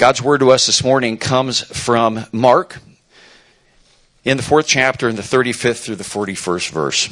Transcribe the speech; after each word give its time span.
God's 0.00 0.22
word 0.22 0.40
to 0.40 0.50
us 0.50 0.64
this 0.64 0.82
morning 0.82 1.18
comes 1.18 1.60
from 1.60 2.24
Mark 2.32 2.78
in 4.24 4.38
the 4.38 4.42
fourth 4.42 4.66
chapter, 4.66 5.10
in 5.10 5.16
the 5.16 5.20
35th 5.20 5.84
through 5.84 5.96
the 5.96 6.04
41st 6.04 6.70
verse. 6.70 7.10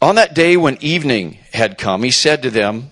On 0.00 0.14
that 0.14 0.32
day 0.32 0.56
when 0.56 0.78
evening 0.80 1.38
had 1.52 1.76
come, 1.76 2.04
he 2.04 2.12
said 2.12 2.40
to 2.42 2.50
them, 2.50 2.90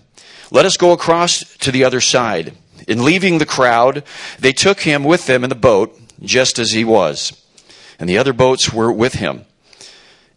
Let 0.50 0.66
us 0.66 0.76
go 0.76 0.90
across 0.90 1.56
to 1.58 1.70
the 1.70 1.84
other 1.84 2.00
side. 2.00 2.54
In 2.88 3.04
leaving 3.04 3.38
the 3.38 3.46
crowd, 3.46 4.02
they 4.40 4.52
took 4.52 4.80
him 4.80 5.04
with 5.04 5.26
them 5.26 5.44
in 5.44 5.48
the 5.48 5.54
boat, 5.54 5.96
just 6.20 6.58
as 6.58 6.72
he 6.72 6.84
was. 6.84 7.40
And 8.00 8.10
the 8.10 8.18
other 8.18 8.32
boats 8.32 8.72
were 8.72 8.90
with 8.90 9.12
him. 9.12 9.44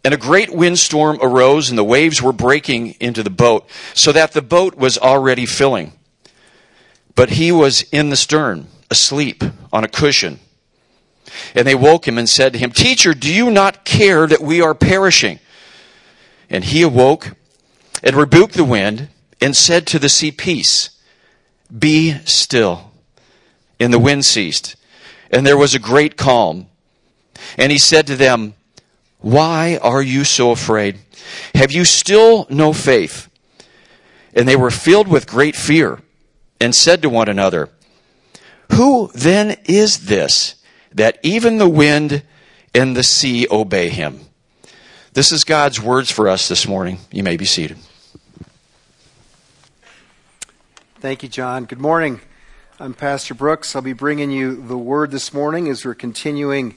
And 0.03 0.13
a 0.13 0.17
great 0.17 0.53
windstorm 0.53 1.17
arose, 1.23 1.71
and 1.71 1.77
the 1.79 1.83
waves 1.83 2.21
were 2.21 2.33
breaking 2.33 2.97
into 2.99 3.23
the 3.23 3.31
boat, 3.31 3.67
so 3.95 4.11
that 4.11 4.33
the 4.33 4.43
boat 4.43 4.75
was 4.75 4.99
already 4.99 5.47
filling. 5.47 5.93
But 7.15 7.31
he 7.31 7.51
was 7.51 7.83
in 7.91 8.09
the 8.09 8.15
stern, 8.15 8.67
asleep 8.89 9.43
on 9.71 9.83
a 9.83 9.87
cushion. 9.87 10.39
And 11.55 11.67
they 11.67 11.75
woke 11.75 12.07
him 12.07 12.17
and 12.17 12.27
said 12.27 12.53
to 12.53 12.59
him, 12.59 12.71
Teacher, 12.71 13.13
do 13.13 13.31
you 13.31 13.51
not 13.51 13.85
care 13.85 14.27
that 14.27 14.41
we 14.41 14.61
are 14.61 14.73
perishing? 14.73 15.39
And 16.49 16.63
he 16.63 16.81
awoke 16.81 17.31
and 18.03 18.15
rebuked 18.15 18.53
the 18.53 18.63
wind 18.63 19.09
and 19.41 19.55
said 19.55 19.87
to 19.87 19.99
the 19.99 20.09
sea, 20.09 20.31
Peace, 20.31 20.89
be 21.77 22.13
still. 22.25 22.91
And 23.79 23.91
the 23.91 23.99
wind 23.99 24.25
ceased, 24.25 24.75
and 25.31 25.45
there 25.45 25.57
was 25.57 25.73
a 25.73 25.79
great 25.79 26.15
calm. 26.15 26.67
And 27.57 27.71
he 27.71 27.77
said 27.77 28.07
to 28.07 28.15
them, 28.15 28.53
Why 29.19 29.77
are 29.81 30.01
you 30.01 30.23
so 30.23 30.51
afraid? 30.51 30.99
Have 31.55 31.71
you 31.71 31.83
still 31.83 32.45
no 32.49 32.71
faith? 32.71 33.29
And 34.33 34.47
they 34.47 34.55
were 34.55 34.71
filled 34.71 35.07
with 35.07 35.27
great 35.27 35.55
fear 35.55 35.99
and 36.59 36.75
said 36.75 37.01
to 37.01 37.09
one 37.09 37.29
another, 37.29 37.69
Who 38.73 39.11
then 39.13 39.57
is 39.65 40.05
this 40.05 40.55
that 40.93 41.19
even 41.23 41.57
the 41.57 41.69
wind 41.69 42.23
and 42.73 42.95
the 42.95 43.03
sea 43.03 43.47
obey 43.49 43.89
him? 43.89 44.21
This 45.13 45.31
is 45.31 45.43
God's 45.43 45.79
words 45.79 46.09
for 46.09 46.27
us 46.27 46.47
this 46.47 46.67
morning. 46.67 46.99
You 47.11 47.23
may 47.23 47.37
be 47.37 47.45
seated. 47.45 47.77
Thank 50.99 51.21
you, 51.21 51.29
John. 51.29 51.65
Good 51.65 51.81
morning. 51.81 52.21
I'm 52.79 52.93
Pastor 52.93 53.33
Brooks. 53.33 53.75
I'll 53.75 53.81
be 53.81 53.93
bringing 53.93 54.31
you 54.31 54.55
the 54.55 54.77
word 54.77 55.11
this 55.11 55.33
morning 55.33 55.67
as 55.67 55.85
we're 55.85 55.93
continuing 55.93 56.75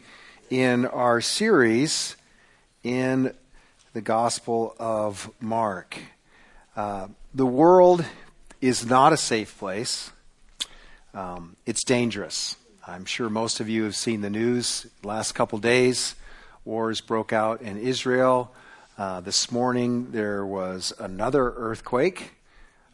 in 0.50 0.84
our 0.84 1.20
series 1.20 2.16
in 2.82 3.32
the 3.92 4.00
Gospel 4.00 4.76
of 4.78 5.30
Mark. 5.40 5.96
Uh, 6.76 7.08
the 7.34 7.46
world 7.46 8.04
is 8.66 8.86
not 8.86 9.12
a 9.12 9.16
safe 9.16 9.58
place, 9.58 10.10
um, 11.14 11.56
it's 11.66 11.84
dangerous. 11.84 12.56
I'm 12.86 13.04
sure 13.04 13.28
most 13.28 13.60
of 13.60 13.68
you 13.68 13.84
have 13.84 13.96
seen 13.96 14.20
the 14.20 14.30
news 14.30 14.86
last 15.02 15.32
couple 15.32 15.58
days. 15.58 16.14
Wars 16.64 17.00
broke 17.00 17.32
out 17.32 17.62
in 17.62 17.78
Israel. 17.78 18.52
Uh, 18.96 19.20
this 19.20 19.50
morning 19.50 20.10
there 20.12 20.44
was 20.44 20.92
another 20.98 21.52
earthquake 21.56 22.36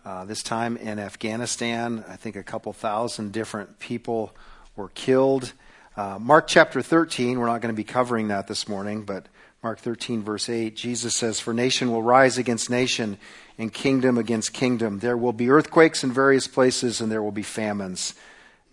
uh, 0.05 0.25
this 0.25 0.43
time 0.43 0.77
in 0.78 0.98
Afghanistan, 0.98 2.05
I 2.09 2.17
think 2.17 2.34
a 2.34 2.43
couple 2.43 2.73
thousand 2.73 3.31
different 3.31 3.78
people 3.78 4.34
were 4.75 4.89
killed. 4.89 5.53
Uh, 5.97 6.19
Mark 6.20 6.48
chapter 6.48 6.83
13, 6.83 7.39
we're 7.39 7.47
not 7.47 7.61
going 7.61 7.73
to 7.73 7.77
be 7.77 7.84
covering 7.84 8.28
that 8.28 8.48
this 8.48 8.67
morning, 8.67 9.03
but 9.05 9.27
Mark 9.62 9.78
13, 9.78 10.25
verse 10.25 10.48
8, 10.48 10.75
Jesus 10.75 11.15
says, 11.15 11.39
For 11.39 11.55
nation 11.55 11.93
will 11.93 12.03
rise 12.03 12.37
against 12.37 12.69
nation, 12.69 13.17
and 13.63 13.73
kingdom 13.73 14.19
against 14.19 14.53
kingdom. 14.53 14.99
There 14.99 15.17
will 15.17 15.33
be 15.33 15.49
earthquakes 15.49 16.03
in 16.03 16.11
various 16.11 16.49
places, 16.49 17.01
and 17.01 17.13
there 17.13 17.23
will 17.23 17.31
be 17.31 17.45
famines. 17.45 18.15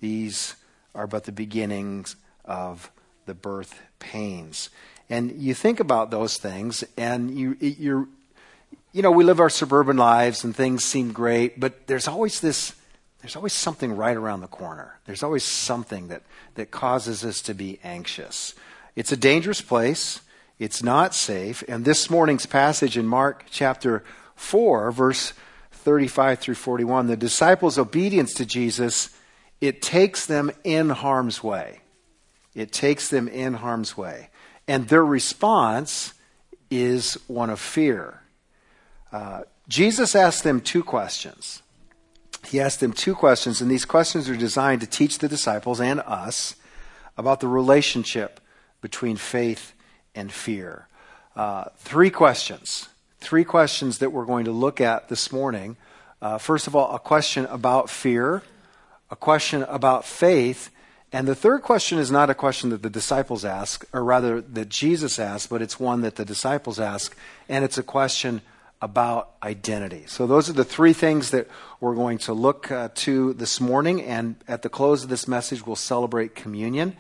These 0.01 0.55
are 0.95 1.05
but 1.05 1.25
the 1.25 1.31
beginnings 1.31 2.15
of 2.43 2.89
the 3.27 3.35
birth 3.35 3.79
pains. 3.99 4.71
And 5.07 5.31
you 5.39 5.53
think 5.53 5.79
about 5.79 6.09
those 6.09 6.37
things, 6.37 6.83
and 6.97 7.29
you, 7.37 7.55
you're 7.59 8.07
you 8.91 9.03
know, 9.03 9.11
we 9.11 9.23
live 9.23 9.39
our 9.39 9.51
suburban 9.51 9.97
lives 9.97 10.43
and 10.43 10.55
things 10.55 10.83
seem 10.83 11.11
great, 11.11 11.59
but 11.59 11.85
there's 11.85 12.07
always 12.07 12.39
this 12.39 12.75
there's 13.21 13.35
always 13.35 13.53
something 13.53 13.95
right 13.95 14.17
around 14.17 14.41
the 14.41 14.47
corner. 14.47 14.97
There's 15.05 15.21
always 15.21 15.43
something 15.43 16.07
that, 16.07 16.23
that 16.55 16.71
causes 16.71 17.23
us 17.23 17.41
to 17.41 17.53
be 17.53 17.77
anxious. 17.83 18.55
It's 18.95 19.11
a 19.11 19.17
dangerous 19.17 19.61
place. 19.61 20.21
It's 20.57 20.81
not 20.81 21.13
safe. 21.13 21.61
And 21.67 21.83
this 21.83 22.09
morning's 22.09 22.45
passage 22.45 22.97
in 22.97 23.05
Mark 23.05 23.45
chapter 23.51 24.05
4, 24.39 24.91
verse 24.91 25.33
35 25.71 26.39
through 26.39 26.55
41, 26.55 27.07
the 27.07 27.17
disciples' 27.17 27.77
obedience 27.77 28.33
to 28.35 28.45
Jesus, 28.45 29.15
it 29.59 29.81
takes 29.81 30.25
them 30.25 30.49
in 30.63 30.89
harm's 30.89 31.43
way. 31.43 31.81
It 32.55 32.71
takes 32.71 33.09
them 33.09 33.27
in 33.27 33.55
harm's 33.55 33.97
way. 33.97 34.29
And 34.67 34.87
their 34.87 35.05
response 35.05 36.13
is 36.71 37.15
one 37.27 37.49
of 37.49 37.59
fear. 37.59 38.21
Uh, 39.11 39.41
Jesus 39.67 40.15
asked 40.15 40.43
them 40.43 40.61
two 40.61 40.83
questions. 40.83 41.61
He 42.45 42.61
asked 42.61 42.79
them 42.79 42.93
two 42.93 43.13
questions, 43.13 43.61
and 43.61 43.69
these 43.69 43.85
questions 43.85 44.29
are 44.29 44.37
designed 44.37 44.81
to 44.81 44.87
teach 44.87 45.19
the 45.19 45.27
disciples 45.27 45.81
and 45.81 45.99
us 46.01 46.55
about 47.17 47.41
the 47.41 47.47
relationship 47.47 48.39
between 48.81 49.17
faith 49.17 49.73
and 50.15 50.31
fear. 50.31 50.87
Uh, 51.35 51.65
three 51.77 52.09
questions. 52.09 52.87
Three 53.19 53.43
questions 53.43 53.97
that 53.97 54.11
we're 54.11 54.25
going 54.25 54.45
to 54.45 54.51
look 54.51 54.79
at 54.79 55.09
this 55.09 55.31
morning. 55.31 55.75
Uh, 56.21 56.37
first 56.37 56.67
of 56.67 56.75
all, 56.75 56.95
a 56.95 56.99
question 56.99 57.45
about 57.47 57.89
fear, 57.89 58.43
a 59.11 59.15
question 59.15 59.63
about 59.63 60.05
faith, 60.05 60.69
and 61.11 61.27
the 61.27 61.35
third 61.35 61.61
question 61.61 61.97
is 61.97 62.11
not 62.11 62.29
a 62.29 62.33
question 62.33 62.69
that 62.69 62.81
the 62.81 62.89
disciples 62.89 63.43
ask, 63.43 63.85
or 63.93 64.03
rather 64.03 64.39
that 64.39 64.69
Jesus 64.69 65.19
asked, 65.19 65.49
but 65.49 65.61
it's 65.61 65.79
one 65.79 66.01
that 66.01 66.15
the 66.15 66.23
disciples 66.23 66.79
ask, 66.79 67.15
and 67.49 67.65
it's 67.65 67.77
a 67.77 67.83
question 67.83 68.41
about 68.81 69.31
identity. 69.43 70.05
So, 70.07 70.25
those 70.25 70.49
are 70.49 70.53
the 70.53 70.63
three 70.63 70.93
things 70.93 71.31
that 71.31 71.47
we're 71.81 71.95
going 71.95 72.19
to 72.19 72.33
look 72.33 72.71
uh, 72.71 72.89
to 72.95 73.33
this 73.33 73.59
morning. 73.59 74.01
And 74.01 74.35
at 74.47 74.61
the 74.61 74.69
close 74.69 75.03
of 75.03 75.09
this 75.09 75.27
message, 75.27 75.65
we'll 75.65 75.75
celebrate 75.75 76.35
communion 76.35 76.95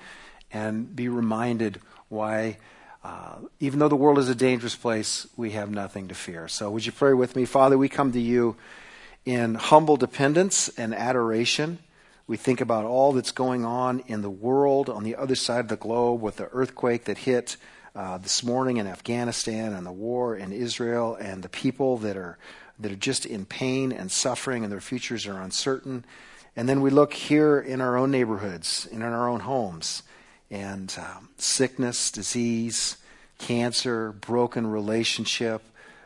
and 0.51 0.93
be 0.93 1.07
reminded 1.07 1.79
why, 2.09 2.57
uh, 3.03 3.37
even 3.59 3.79
though 3.79 3.87
the 3.87 3.95
world 3.95 4.17
is 4.17 4.29
a 4.29 4.35
dangerous 4.35 4.75
place, 4.75 5.27
we 5.37 5.51
have 5.51 5.71
nothing 5.71 6.09
to 6.09 6.15
fear. 6.15 6.47
So, 6.47 6.69
would 6.71 6.85
you 6.85 6.91
pray 6.91 7.13
with 7.13 7.35
me? 7.35 7.45
Father, 7.45 7.77
we 7.77 7.87
come 7.87 8.11
to 8.11 8.19
you 8.19 8.57
in 9.25 9.55
humble 9.55 9.95
dependence 9.95 10.69
and 10.69 10.93
adoration. 10.93 11.79
We 12.27 12.37
think 12.37 12.61
about 12.61 12.85
all 12.85 13.13
that's 13.13 13.31
going 13.31 13.65
on 13.65 14.01
in 14.07 14.21
the 14.21 14.29
world 14.29 14.89
on 14.89 15.03
the 15.03 15.15
other 15.15 15.35
side 15.35 15.61
of 15.61 15.67
the 15.69 15.77
globe 15.77 16.21
with 16.21 16.35
the 16.35 16.49
earthquake 16.51 17.05
that 17.05 17.19
hit 17.19 17.57
uh, 17.95 18.17
this 18.17 18.43
morning 18.43 18.77
in 18.77 18.85
Afghanistan 18.85 19.73
and 19.73 19.85
the 19.85 19.91
war 19.91 20.35
in 20.35 20.51
Israel 20.51 21.15
and 21.15 21.41
the 21.41 21.49
people 21.49 21.97
that 21.99 22.17
are 22.17 22.37
that 22.79 22.91
are 22.91 22.97
just 22.97 23.25
in 23.25 23.45
pain 23.45 23.91
and 23.91 24.11
suffering 24.11 24.63
and 24.63 24.71
their 24.71 24.79
futures 24.79 25.25
are 25.25 25.41
uncertain. 25.41 26.05
And 26.55 26.67
then 26.67 26.81
we 26.81 26.89
look 26.89 27.13
here 27.13 27.59
in 27.59 27.81
our 27.81 27.97
own 27.97 28.11
neighborhoods 28.11 28.87
and 28.91 29.01
in 29.03 29.09
our 29.09 29.27
own 29.27 29.41
homes 29.41 30.03
and 30.51 30.95
um, 30.99 31.29
sickness, 31.37 32.11
disease, 32.11 32.97
cancer, 33.37 34.11
broken 34.11 34.67
relationship, 34.67 35.61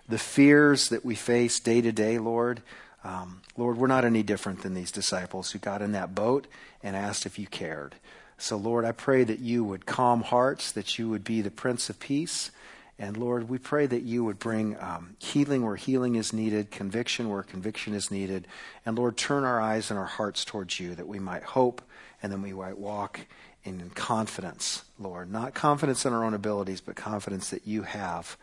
the 0.08 0.18
fears 0.18 0.90
that 0.90 1.06
we 1.06 1.16
face 1.16 1.60
day 1.60 1.82
to 1.82 1.92
day, 1.92 2.20
Lord. 2.20 2.62
Um, 3.04 3.42
Lord, 3.58 3.78
we're 3.78 3.88
not 3.88 4.06
any 4.06 4.24
different 4.24 4.62
than 4.62 4.74
these 4.74 4.92
disciples 4.92 5.52
who 5.52 5.60
got 5.60 5.82
in 5.82 5.92
that 5.94 6.16
boat 6.16 6.48
and 6.82 6.96
asked 6.96 7.26
if 7.26 7.38
you 7.38 7.48
cared. 7.48 7.96
So, 8.38 8.58
Lord, 8.58 8.86
I 8.86 8.92
pray 8.92 9.24
that 9.24 9.40
you 9.40 9.64
would 9.64 9.86
calm 9.86 10.22
hearts, 10.22 10.72
that 10.72 10.98
you 10.98 11.10
would 11.10 11.24
be 11.24 11.42
the 11.42 11.52
Prince 11.52 11.90
of 11.90 12.00
Peace. 12.00 12.52
And 13.00 13.18
Lord, 13.18 13.50
we 13.50 13.58
pray 13.58 13.86
that 13.86 14.04
you 14.04 14.24
would 14.24 14.40
bring 14.40 14.78
um, 14.80 15.16
healing 15.20 15.66
where 15.66 15.76
healing 15.76 16.16
is 16.16 16.32
needed, 16.32 16.70
conviction 16.70 17.30
where 17.30 17.44
conviction 17.44 17.94
is 17.94 18.12
needed. 18.12 18.48
And 18.86 18.98
Lord, 18.98 19.18
turn 19.18 19.44
our 19.44 19.60
eyes 19.60 19.90
and 19.90 20.00
our 20.00 20.06
hearts 20.06 20.46
towards 20.46 20.80
you 20.80 20.96
that 20.96 21.08
we 21.08 21.20
might 21.20 21.44
hope 21.44 21.82
and 22.22 22.32
then 22.32 22.42
we 22.42 22.54
might 22.54 22.78
walk 22.78 23.22
in 23.66 23.90
confidence, 23.92 24.84
Lord. 25.00 25.32
Not 25.32 25.54
confidence 25.54 26.06
in 26.06 26.14
our 26.14 26.24
own 26.24 26.34
abilities, 26.34 26.82
but 26.82 26.96
confidence 26.96 27.50
that 27.50 27.66
you 27.66 27.84
have, 27.84 28.38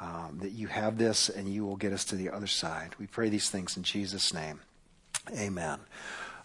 um, 0.00 0.38
that 0.40 0.52
you 0.52 0.68
have 0.68 0.98
this 0.98 1.28
and 1.28 1.48
you 1.48 1.64
will 1.64 1.76
get 1.76 1.92
us 1.92 2.04
to 2.06 2.16
the 2.16 2.30
other 2.30 2.46
side. 2.46 2.94
We 2.98 3.06
pray 3.06 3.28
these 3.28 3.50
things 3.50 3.76
in 3.76 3.82
Jesus' 3.82 4.32
name. 4.32 4.60
Amen. 5.36 5.78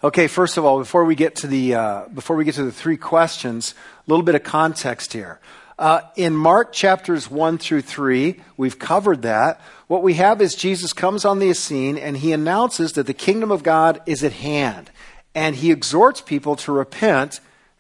Okay, 0.04 0.28
first 0.28 0.58
of 0.58 0.66
all, 0.66 0.78
before 0.78 1.06
we 1.06 1.16
get 1.16 1.36
to 1.38 1.48
the 1.48 1.74
uh, 1.74 2.08
before 2.14 2.36
we 2.36 2.46
get 2.46 2.56
to 2.56 2.64
the 2.64 2.72
three 2.72 2.98
questions, 2.98 3.74
a 4.06 4.10
little 4.10 4.24
bit 4.24 4.36
of 4.36 4.44
context 4.44 5.14
here. 5.14 5.40
Uh, 5.80 6.02
in 6.16 6.36
Mark 6.36 6.74
chapters 6.74 7.32
one 7.32 7.58
through 7.58 7.82
three, 7.82 8.42
we've 8.58 8.78
covered 8.78 9.22
that. 9.24 9.62
What 9.88 10.04
we 10.04 10.16
have 10.16 10.42
is 10.42 10.54
Jesus 10.54 10.92
comes 10.94 11.24
on 11.24 11.40
the 11.40 11.54
scene 11.54 11.98
and 11.98 12.18
he 12.18 12.34
announces 12.34 12.94
that 12.94 13.08
the 13.08 13.14
kingdom 13.14 13.52
of 13.52 13.64
God 13.64 14.02
is 14.06 14.24
at 14.24 14.34
hand, 14.34 14.92
and 15.34 15.56
he 15.56 15.72
exhorts 15.72 16.22
people 16.22 16.56
to 16.58 16.72
repent 16.72 17.40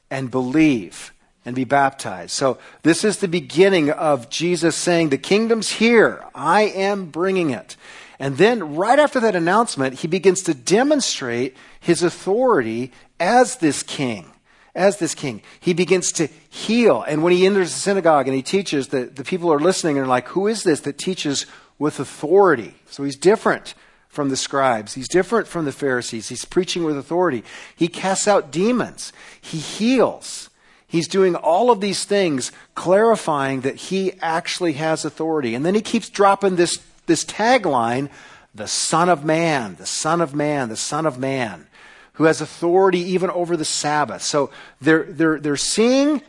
and 0.09 0.31
believe 0.31 1.13
and 1.45 1.55
be 1.55 1.63
baptized. 1.63 2.31
So 2.31 2.57
this 2.83 3.03
is 3.03 3.17
the 3.17 3.27
beginning 3.27 3.89
of 3.89 4.29
Jesus 4.29 4.75
saying, 4.75 5.09
"The 5.09 5.17
kingdom's 5.17 5.71
here. 5.73 6.23
I 6.35 6.63
am 6.63 7.05
bringing 7.05 7.51
it." 7.51 7.77
And 8.19 8.37
then, 8.37 8.75
right 8.75 8.99
after 8.99 9.19
that 9.19 9.35
announcement, 9.35 9.99
he 9.99 10.07
begins 10.07 10.41
to 10.43 10.53
demonstrate 10.53 11.55
his 11.79 12.01
authority 12.01 12.91
as 13.19 13.57
this 13.57 13.83
king. 13.83 14.31
As 14.75 14.97
this 14.97 15.15
king. 15.15 15.41
He 15.59 15.73
begins 15.73 16.11
to 16.13 16.27
heal. 16.49 17.03
And 17.07 17.23
when 17.23 17.33
he 17.33 17.45
enters 17.45 17.73
the 17.73 17.79
synagogue 17.79 18.27
and 18.27 18.35
he 18.35 18.43
teaches, 18.43 18.89
the, 18.89 19.05
the 19.05 19.23
people 19.23 19.51
are 19.51 19.59
listening 19.59 19.97
and 19.97 20.05
are 20.05 20.09
like, 20.09 20.27
Who 20.29 20.47
is 20.47 20.63
this 20.63 20.81
that 20.81 20.97
teaches 20.97 21.45
with 21.79 21.99
authority? 21.99 22.75
So 22.89 23.03
he's 23.03 23.15
different 23.15 23.73
from 24.17 24.29
the 24.29 24.35
scribes. 24.35 24.95
He's 24.95 25.07
different 25.07 25.47
from 25.47 25.65
the 25.65 25.71
Pharisees. 25.71 26.29
He's 26.29 26.43
preaching 26.43 26.83
with 26.83 26.97
authority. 26.97 27.43
He 27.75 27.87
casts 27.87 28.27
out 28.27 28.49
demons. 28.49 29.13
He 29.39 29.59
heals. 29.59 30.49
He's 30.87 31.07
doing 31.07 31.35
all 31.35 31.69
of 31.69 31.81
these 31.81 32.03
things, 32.03 32.51
clarifying 32.73 33.61
that 33.61 33.75
he 33.75 34.13
actually 34.19 34.73
has 34.73 35.05
authority. 35.05 35.53
And 35.53 35.63
then 35.63 35.75
he 35.75 35.81
keeps 35.81 36.09
dropping 36.09 36.55
this, 36.55 36.81
this 37.05 37.23
tagline 37.25 38.09
the 38.55 38.67
Son 38.67 39.07
of 39.07 39.23
Man, 39.23 39.75
the 39.75 39.85
Son 39.85 40.19
of 40.19 40.33
Man, 40.33 40.69
the 40.69 40.75
Son 40.75 41.05
of 41.05 41.19
Man, 41.19 41.67
who 42.13 42.23
has 42.23 42.41
authority 42.41 43.01
even 43.01 43.29
over 43.29 43.55
the 43.55 43.63
Sabbath. 43.63 44.23
So 44.23 44.49
they're, 44.81 45.03
they're, 45.03 45.39
they're 45.39 45.57
seeing 45.57 46.23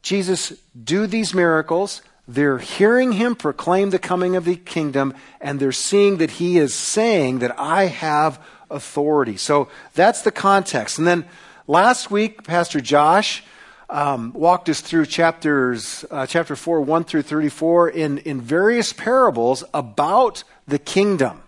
Jesus 0.00 0.54
do 0.82 1.06
these 1.06 1.34
miracles. 1.34 2.00
They're 2.30 2.58
hearing 2.58 3.12
him 3.12 3.34
proclaim 3.34 3.88
the 3.88 3.98
coming 3.98 4.36
of 4.36 4.44
the 4.44 4.56
kingdom, 4.56 5.14
and 5.40 5.58
they're 5.58 5.72
seeing 5.72 6.18
that 6.18 6.32
he 6.32 6.58
is 6.58 6.74
saying 6.74 7.38
that 7.38 7.58
I 7.58 7.86
have 7.86 8.38
authority. 8.70 9.38
So 9.38 9.68
that's 9.94 10.20
the 10.20 10.30
context. 10.30 10.98
And 10.98 11.06
then 11.06 11.24
last 11.66 12.10
week, 12.10 12.44
Pastor 12.44 12.82
Josh 12.82 13.42
um, 13.88 14.34
walked 14.34 14.68
us 14.68 14.82
through 14.82 15.06
chapters, 15.06 16.04
uh, 16.10 16.26
chapter 16.26 16.54
4, 16.54 16.82
1 16.82 17.04
through 17.04 17.22
34, 17.22 17.88
in, 17.88 18.18
in 18.18 18.42
various 18.42 18.92
parables 18.92 19.64
about 19.72 20.44
the 20.66 20.78
kingdom. 20.78 21.42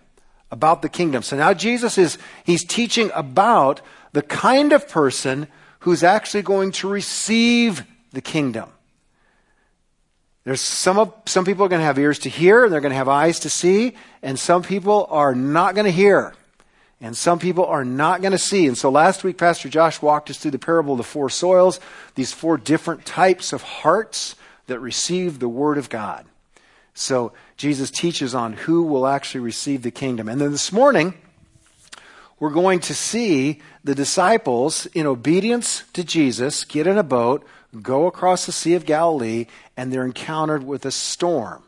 About 0.49 0.81
the 0.81 0.89
kingdom. 0.89 1.21
So 1.21 1.37
now 1.37 1.53
Jesus 1.53 1.99
is, 1.99 2.17
he's 2.43 2.65
teaching 2.65 3.11
about 3.13 3.81
the 4.13 4.23
kind 4.23 4.73
of 4.73 4.89
person 4.89 5.47
who's 5.81 6.03
actually 6.03 6.41
going 6.41 6.71
to 6.71 6.89
receive 6.89 7.85
the 8.11 8.21
kingdom. 8.21 8.69
There's 10.43 10.61
some 10.61 10.97
of, 10.97 11.13
some 11.25 11.45
people 11.45 11.65
are 11.65 11.69
going 11.69 11.81
to 11.81 11.85
have 11.85 11.99
ears 11.99 12.19
to 12.19 12.29
hear, 12.29 12.63
and 12.63 12.73
they're 12.73 12.81
going 12.81 12.91
to 12.91 12.97
have 12.97 13.07
eyes 13.07 13.41
to 13.41 13.49
see, 13.49 13.95
and 14.23 14.39
some 14.39 14.63
people 14.63 15.07
are 15.09 15.35
not 15.35 15.75
going 15.75 15.85
to 15.85 15.91
hear. 15.91 16.33
And 16.99 17.17
some 17.17 17.39
people 17.39 17.65
are 17.65 17.83
not 17.83 18.21
going 18.21 18.31
to 18.31 18.37
see. 18.37 18.67
And 18.67 18.77
so 18.77 18.91
last 18.91 19.23
week, 19.23 19.37
Pastor 19.37 19.69
Josh 19.69 20.01
walked 20.01 20.29
us 20.29 20.37
through 20.37 20.51
the 20.51 20.59
parable 20.59 20.93
of 20.93 20.97
the 20.97 21.03
four 21.03 21.29
soils, 21.29 21.79
these 22.13 22.31
four 22.31 22.57
different 22.57 23.05
types 23.05 23.53
of 23.53 23.63
hearts 23.63 24.35
that 24.67 24.79
receive 24.79 25.39
the 25.39 25.49
Word 25.49 25.77
of 25.79 25.89
God. 25.89 26.25
So 26.93 27.33
Jesus 27.57 27.89
teaches 27.89 28.35
on 28.35 28.53
who 28.53 28.83
will 28.83 29.07
actually 29.07 29.41
receive 29.41 29.81
the 29.81 29.91
kingdom. 29.91 30.29
And 30.29 30.39
then 30.39 30.51
this 30.51 30.71
morning, 30.71 31.15
we're 32.39 32.51
going 32.51 32.79
to 32.81 32.93
see 32.93 33.61
the 33.83 33.95
disciples, 33.95 34.85
in 34.87 35.07
obedience 35.07 35.83
to 35.93 36.03
Jesus, 36.03 36.65
get 36.65 36.85
in 36.87 36.97
a 36.97 37.03
boat, 37.03 37.45
go 37.81 38.07
across 38.07 38.45
the 38.45 38.51
Sea 38.51 38.73
of 38.73 38.85
Galilee, 38.85 39.45
and 39.77 39.91
they're 39.91 40.05
encountered 40.05 40.63
with 40.63 40.85
a 40.85 40.91
storm, 40.91 41.63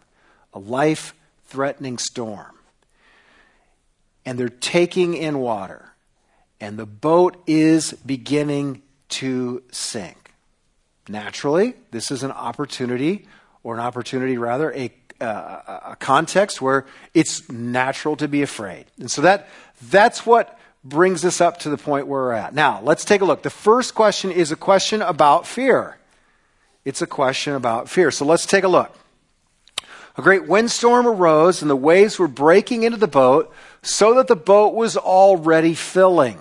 a 0.54 0.60
life 0.60 1.14
threatening 1.46 1.98
storm 1.98 2.54
and 4.26 4.40
they're 4.40 4.50
taking 4.50 5.14
in 5.14 5.40
water, 5.40 5.94
and 6.60 6.78
the 6.78 6.86
boat 6.86 7.42
is 7.46 7.94
beginning 8.06 8.82
to 9.10 9.64
sink. 9.72 10.34
Naturally, 11.10 11.76
this 11.92 12.10
is 12.10 12.24
an 12.24 12.32
opportunity, 12.32 13.28
or 13.64 13.74
an 13.74 13.82
opportunity 13.82 14.38
rather, 14.38 14.72
a, 14.74 14.92
uh, 15.20 15.80
a 15.92 15.98
context 16.00 16.62
where 16.62 16.86
it's 17.14 17.50
natural 17.50 18.16
to 18.16 18.28
be 18.28 18.42
afraid. 18.42 18.86
And 18.98 19.12
so 19.12 19.22
that, 19.22 19.50
that's 19.90 20.26
what 20.26 20.58
brings 20.84 21.24
us 21.24 21.40
up 21.40 21.60
to 21.60 21.70
the 21.70 21.78
point 21.78 22.08
where 22.08 22.22
we're 22.22 22.34
at. 22.34 22.54
Now, 22.54 22.82
let's 22.82 23.06
take 23.06 23.22
a 23.22 23.26
look. 23.26 23.44
The 23.44 23.50
first 23.50 23.96
question 23.96 24.32
is 24.32 24.52
a 24.52 24.56
question 24.56 25.02
about 25.02 25.48
fear. 25.48 25.98
It's 26.84 27.02
a 27.02 27.08
question 27.08 27.54
about 27.54 27.90
fear. 27.90 28.12
So 28.12 28.26
let's 28.26 28.46
take 28.46 28.64
a 28.64 28.68
look. 28.68 28.94
A 30.18 30.22
great 30.22 30.48
windstorm 30.48 31.08
arose, 31.08 31.62
and 31.62 31.72
the 31.72 31.76
waves 31.76 32.20
were 32.20 32.28
breaking 32.28 32.84
into 32.84 32.98
the 32.98 33.08
boat 33.08 33.52
so 33.82 34.14
that 34.16 34.28
the 34.28 34.36
boat 34.36 34.76
was 34.76 34.96
already 34.96 35.74
filling. 35.74 36.40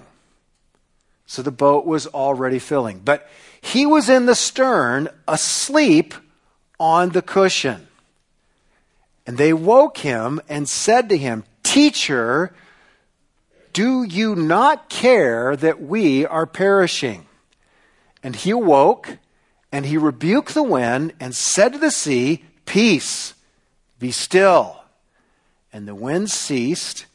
So 1.27 1.41
the 1.43 1.53
boat 1.53 1.87
was 1.87 2.07
already 2.09 2.59
filling. 2.59 2.99
But 2.99 3.29
he 3.61 3.87
was 3.87 4.09
in 4.11 4.27
the 4.27 4.35
stern, 4.35 5.09
asleep 5.27 6.15
on 6.79 7.11
the 7.11 7.23
cushion. 7.23 7.87
And 9.27 9.39
they 9.39 9.53
woke 9.53 9.99
him 9.99 10.41
and 10.49 10.69
said 10.69 11.09
to 11.09 11.17
him, 11.17 11.45
Teacher, 11.63 12.53
do 13.73 14.03
you 14.03 14.35
not 14.35 14.89
care 14.89 15.57
that 15.57 15.81
we 15.81 16.27
are 16.27 16.47
perishing? 16.47 17.27
And 18.23 18.37
he 18.37 18.51
awoke 18.51 19.19
and 19.71 19.87
he 19.87 19.97
rebuked 19.97 20.55
the 20.55 20.63
wind 20.63 21.15
and 21.19 21.35
said 21.35 21.73
to 21.73 21.79
the 21.79 21.91
sea, 21.91 22.45
Peace, 22.67 23.35
be 23.99 24.11
still. 24.11 24.83
And 25.73 25.89
the 25.89 25.95
wind 25.95 26.31
ceased 26.31 27.07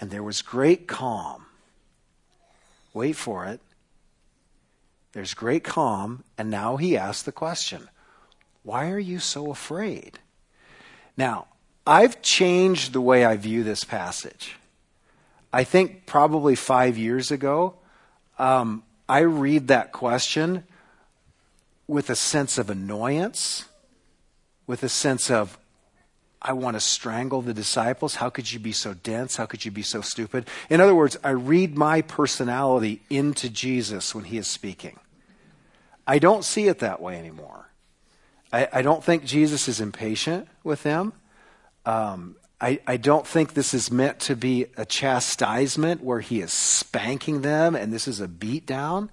and 0.00 0.10
there 0.10 0.22
was 0.22 0.42
great 0.42 0.86
calm. 0.86 1.46
Wait 2.92 3.16
for 3.16 3.46
it. 3.46 3.60
There's 5.12 5.32
great 5.32 5.62
calm, 5.62 6.24
and 6.36 6.50
now 6.50 6.76
he 6.76 6.96
asks 6.96 7.22
the 7.22 7.32
question 7.32 7.88
Why 8.62 8.90
are 8.90 8.98
you 8.98 9.20
so 9.20 9.50
afraid? 9.50 10.18
Now, 11.16 11.46
I've 11.86 12.20
changed 12.20 12.92
the 12.92 13.00
way 13.00 13.24
I 13.24 13.36
view 13.36 13.62
this 13.62 13.84
passage. 13.84 14.56
I 15.54 15.62
think 15.62 16.04
probably 16.04 16.56
five 16.56 16.98
years 16.98 17.30
ago, 17.30 17.76
um, 18.40 18.82
I 19.08 19.20
read 19.20 19.68
that 19.68 19.92
question 19.92 20.64
with 21.86 22.10
a 22.10 22.16
sense 22.16 22.58
of 22.58 22.70
annoyance, 22.70 23.66
with 24.66 24.82
a 24.82 24.88
sense 24.88 25.30
of, 25.30 25.56
I 26.42 26.54
want 26.54 26.74
to 26.74 26.80
strangle 26.80 27.40
the 27.40 27.54
disciples. 27.54 28.16
How 28.16 28.30
could 28.30 28.52
you 28.52 28.58
be 28.58 28.72
so 28.72 28.94
dense? 28.94 29.36
How 29.36 29.46
could 29.46 29.64
you 29.64 29.70
be 29.70 29.82
so 29.82 30.00
stupid? 30.00 30.48
In 30.68 30.80
other 30.80 30.94
words, 30.94 31.16
I 31.22 31.30
read 31.30 31.78
my 31.78 32.02
personality 32.02 33.02
into 33.08 33.48
Jesus 33.48 34.12
when 34.12 34.24
he 34.24 34.38
is 34.38 34.48
speaking. 34.48 34.98
I 36.04 36.18
don't 36.18 36.44
see 36.44 36.66
it 36.66 36.80
that 36.80 37.00
way 37.00 37.16
anymore. 37.16 37.70
I, 38.52 38.66
I 38.72 38.82
don't 38.82 39.04
think 39.04 39.24
Jesus 39.24 39.68
is 39.68 39.80
impatient 39.80 40.48
with 40.64 40.82
them. 40.82 41.12
Um, 41.86 42.34
I, 42.60 42.80
I 42.86 42.96
don't 42.96 43.26
think 43.26 43.54
this 43.54 43.74
is 43.74 43.90
meant 43.90 44.20
to 44.20 44.36
be 44.36 44.66
a 44.76 44.84
chastisement 44.84 46.02
where 46.02 46.20
he 46.20 46.40
is 46.40 46.52
spanking 46.52 47.42
them 47.42 47.74
and 47.74 47.92
this 47.92 48.08
is 48.08 48.20
a 48.20 48.28
beat 48.28 48.66
down. 48.66 49.10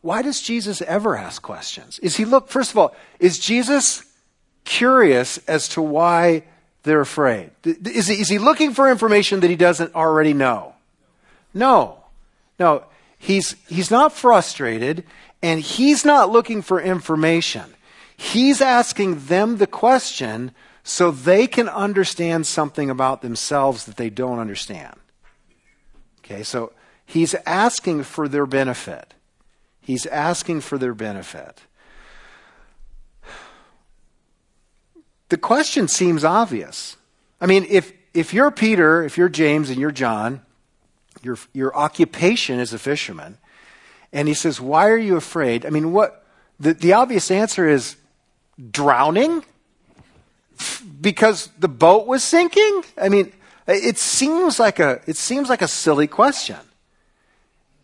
Why 0.00 0.22
does 0.22 0.40
Jesus 0.40 0.80
ever 0.82 1.16
ask 1.16 1.42
questions? 1.42 1.98
Is 1.98 2.16
he 2.16 2.24
look, 2.24 2.48
first 2.48 2.70
of 2.70 2.78
all, 2.78 2.94
is 3.18 3.38
Jesus 3.38 4.04
curious 4.64 5.38
as 5.46 5.68
to 5.68 5.82
why 5.82 6.44
they're 6.82 7.00
afraid. 7.00 7.50
Is 7.64 8.06
he, 8.06 8.14
is 8.14 8.28
he 8.28 8.38
looking 8.38 8.72
for 8.72 8.90
information 8.90 9.40
that 9.40 9.50
he 9.50 9.56
doesn't 9.56 9.94
already 9.94 10.32
know? 10.32 10.74
No. 11.52 11.98
No. 12.58 12.84
He's, 13.18 13.56
he's 13.68 13.90
not 13.90 14.12
frustrated 14.12 15.04
and 15.42 15.60
he's 15.60 16.04
not 16.04 16.30
looking 16.30 16.62
for 16.62 16.80
information. 16.80 17.74
He's 18.16 18.60
asking 18.60 19.26
them 19.26 19.58
the 19.58 19.66
question 19.66 20.52
so 20.82 21.10
they 21.10 21.46
can 21.46 21.68
understand 21.68 22.46
something 22.46 22.90
about 22.90 23.22
themselves 23.22 23.84
that 23.84 23.96
they 23.96 24.10
don't 24.10 24.38
understand. 24.38 24.96
Okay, 26.18 26.42
so 26.42 26.72
he's 27.04 27.34
asking 27.46 28.04
for 28.04 28.28
their 28.28 28.46
benefit. 28.46 29.14
He's 29.80 30.06
asking 30.06 30.60
for 30.60 30.78
their 30.78 30.94
benefit. 30.94 31.62
the 35.30 35.38
question 35.38 35.88
seems 35.88 36.24
obvious. 36.24 36.96
I 37.40 37.46
mean, 37.46 37.64
if, 37.70 37.92
if 38.12 38.34
you're 38.34 38.50
Peter, 38.50 39.02
if 39.02 39.16
you're 39.16 39.28
James, 39.28 39.70
and 39.70 39.80
you're 39.80 39.92
John, 39.92 40.42
your, 41.22 41.38
your 41.54 41.74
occupation 41.74 42.60
is 42.60 42.72
a 42.72 42.78
fisherman, 42.78 43.38
and 44.12 44.28
he 44.28 44.34
says, 44.34 44.60
Why 44.60 44.88
are 44.88 44.98
you 44.98 45.16
afraid? 45.16 45.64
I 45.64 45.70
mean, 45.70 45.92
what 45.92 46.26
the, 46.58 46.74
the 46.74 46.92
obvious 46.92 47.30
answer 47.30 47.68
is 47.68 47.96
drowning? 48.70 49.44
Because 51.00 51.48
the 51.58 51.68
boat 51.68 52.06
was 52.06 52.22
sinking? 52.22 52.82
I 53.00 53.08
mean, 53.08 53.32
it 53.66 53.98
seems 53.98 54.58
like 54.58 54.78
a 54.78 55.00
it 55.06 55.16
seems 55.16 55.48
like 55.48 55.62
a 55.62 55.68
silly 55.68 56.06
question. 56.06 56.58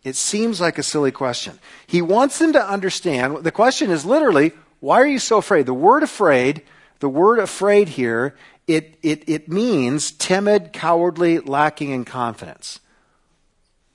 It 0.03 0.15
seems 0.15 0.61
like 0.61 0.77
a 0.77 0.83
silly 0.83 1.11
question. 1.11 1.59
He 1.85 2.01
wants 2.01 2.39
them 2.39 2.53
to 2.53 2.65
understand. 2.65 3.43
The 3.43 3.51
question 3.51 3.91
is 3.91 4.05
literally, 4.05 4.53
why 4.79 5.01
are 5.01 5.07
you 5.07 5.19
so 5.19 5.37
afraid? 5.37 5.65
The 5.65 5.73
word 5.73 6.03
afraid 6.03 6.63
the 6.99 7.09
word 7.09 7.39
afraid 7.39 7.89
here, 7.89 8.35
it, 8.65 8.97
it, 9.01 9.27
it 9.27 9.49
means 9.49 10.11
timid, 10.11 10.73
cowardly, 10.73 11.39
lacking 11.39 11.91
in 11.91 12.05
confidence. 12.05 12.79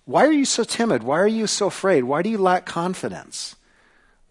Why 0.04 0.26
are 0.26 0.32
you 0.32 0.44
so 0.44 0.64
timid? 0.64 1.02
Why 1.02 1.18
are 1.18 1.28
you 1.28 1.46
so 1.46 1.66
afraid? 1.66 2.04
Why 2.04 2.22
do 2.22 2.30
you 2.30 2.38
lack 2.38 2.64
confidence? 2.64 3.56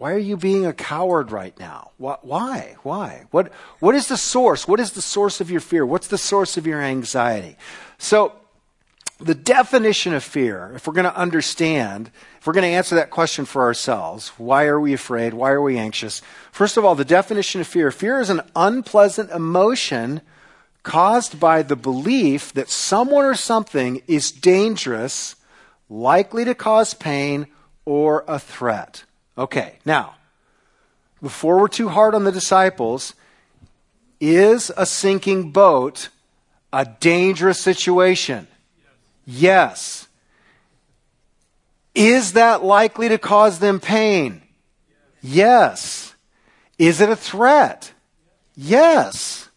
Why 0.02 0.14
are 0.14 0.18
you 0.18 0.36
being 0.36 0.66
a 0.66 0.74
coward 0.74 1.32
right 1.32 1.54
now? 1.60 1.92
Why? 2.00 2.76
Why? 2.82 3.26
What, 3.30 3.54
what 3.78 3.94
is 3.94 4.08
the 4.08 4.18
source? 4.18 4.68
What 4.68 4.80
is 4.80 4.94
the 4.94 5.02
source 5.02 5.40
of 5.40 5.52
your 5.52 5.60
fear? 5.60 5.86
What's 5.86 6.08
the 6.08 6.18
source 6.18 6.58
of 6.58 6.66
your 6.66 6.82
anxiety? 6.82 7.56
So, 8.00 8.34
the 9.20 9.36
definition 9.36 10.16
of 10.16 10.24
fear, 10.24 10.72
if 10.74 10.88
we're 10.88 10.96
going 10.96 11.04
to 11.04 11.16
understand, 11.16 12.10
if 12.40 12.48
we're 12.48 12.54
going 12.54 12.64
to 12.64 12.76
answer 12.76 12.96
that 12.96 13.12
question 13.12 13.46
for 13.46 13.62
ourselves, 13.62 14.30
why 14.40 14.66
are 14.66 14.80
we 14.80 14.92
afraid? 14.92 15.36
Why 15.36 15.52
are 15.52 15.62
we 15.62 15.78
anxious? 15.78 16.24
First 16.52 16.78
of 16.78 16.84
all, 16.84 16.96
the 16.96 17.06
definition 17.06 17.62
of 17.62 17.68
fear 17.68 17.92
fear 17.92 18.20
is 18.20 18.32
an 18.32 18.42
unpleasant 18.56 19.30
emotion 19.30 20.22
caused 20.82 21.40
by 21.40 21.62
the 21.62 21.76
belief 21.76 22.54
that 22.54 22.72
someone 22.72 23.26
or 23.26 23.36
something 23.36 24.02
is 24.08 24.32
dangerous, 24.32 25.36
likely 25.92 26.44
to 26.44 26.56
cause 26.56 26.96
pain, 26.96 27.46
or 27.86 28.26
a 28.28 28.40
threat. 28.40 29.04
Okay, 29.38 29.80
now, 29.86 30.16
before 31.22 31.60
we're 31.60 31.68
too 31.68 31.90
hard 31.90 32.16
on 32.16 32.24
the 32.24 32.32
disciples, 32.32 33.14
is 34.20 34.72
a 34.76 34.86
sinking 34.86 35.52
boat 35.52 36.10
a 36.74 36.86
dangerous 36.86 37.60
situation? 37.60 38.48
Yes. 39.26 40.08
Is 41.94 42.34
that 42.34 42.64
likely 42.64 43.10
to 43.10 43.18
cause 43.18 43.60
them 43.60 43.80
pain? 43.80 44.42
Yes. 45.22 46.16
Is 46.78 47.02
it 47.02 47.10
a 47.10 47.16
threat? 47.16 47.92
Yes. 48.56 49.50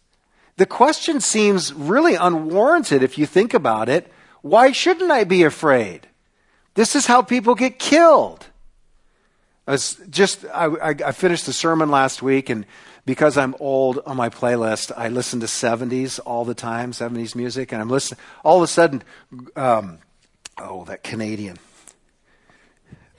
The 0.56 0.66
question 0.66 1.20
seems 1.20 1.72
really 1.72 2.14
unwarranted 2.14 3.02
if 3.02 3.18
you 3.18 3.26
think 3.26 3.54
about 3.54 3.88
it. 3.88 4.10
Why 4.42 4.72
shouldn't 4.72 5.10
I 5.10 5.24
be 5.24 5.42
afraid? 5.42 6.08
This 6.74 6.94
is 6.94 7.06
how 7.06 7.22
people 7.22 7.54
get 7.54 7.78
killed. 7.78 8.46
I 9.66 9.72
was 9.72 9.96
just 10.10 10.44
I, 10.52 10.66
I, 10.90 11.12
finished 11.12 11.46
the 11.46 11.52
sermon 11.52 11.90
last 11.90 12.22
week, 12.22 12.50
and 12.50 12.66
because 13.06 13.38
I'm 13.38 13.54
old 13.60 13.98
on 14.04 14.16
my 14.16 14.28
playlist, 14.28 14.92
I 14.94 15.08
listen 15.08 15.40
to 15.40 15.46
70s 15.46 16.20
all 16.26 16.44
the 16.44 16.54
time, 16.54 16.92
70s 16.92 17.34
music, 17.34 17.72
and 17.72 17.80
I'm 17.80 17.88
listening. 17.88 18.20
All 18.44 18.58
of 18.58 18.62
a 18.62 18.66
sudden, 18.66 19.02
um, 19.56 19.98
oh, 20.58 20.84
that 20.84 21.02
Canadian. 21.02 21.56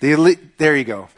The 0.01 0.11
elite, 0.11 0.59
there 0.59 0.75
you 0.75 0.83
go. 0.83 1.09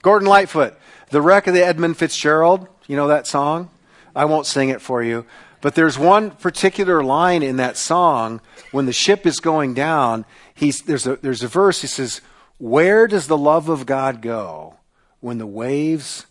Gordon 0.00 0.28
Lightfoot, 0.28 0.74
the 1.10 1.20
wreck 1.20 1.46
of 1.46 1.52
the 1.52 1.64
Edmund 1.64 1.98
Fitzgerald. 1.98 2.66
You 2.86 2.96
know 2.96 3.08
that 3.08 3.26
song? 3.26 3.68
I 4.16 4.24
won't 4.24 4.46
sing 4.46 4.70
it 4.70 4.80
for 4.80 5.02
you. 5.02 5.26
But 5.60 5.74
there's 5.74 5.98
one 5.98 6.30
particular 6.30 7.04
line 7.04 7.42
in 7.42 7.56
that 7.56 7.76
song 7.76 8.40
when 8.72 8.86
the 8.86 8.92
ship 8.94 9.26
is 9.26 9.38
going 9.40 9.74
down. 9.74 10.24
He's, 10.54 10.80
there's, 10.80 11.06
a, 11.06 11.16
there's 11.16 11.42
a 11.42 11.48
verse. 11.48 11.82
He 11.82 11.86
says, 11.86 12.22
Where 12.60 13.06
does 13.06 13.26
the 13.26 13.38
love 13.38 13.70
of 13.70 13.86
God 13.86 14.20
go 14.20 14.74
when 15.20 15.38
the 15.38 15.46
waves 15.46 16.26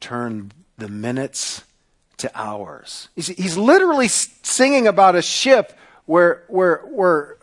turn 0.00 0.52
the 0.76 0.86
minutes 0.86 1.64
to 2.18 2.30
hours? 2.38 3.08
He's, 3.16 3.28
he's 3.28 3.56
literally 3.56 4.08
singing 4.08 4.86
about 4.86 5.16
a 5.16 5.22
ship 5.22 5.72
where, 6.04 6.44
where, 6.48 6.80
where 6.80 7.38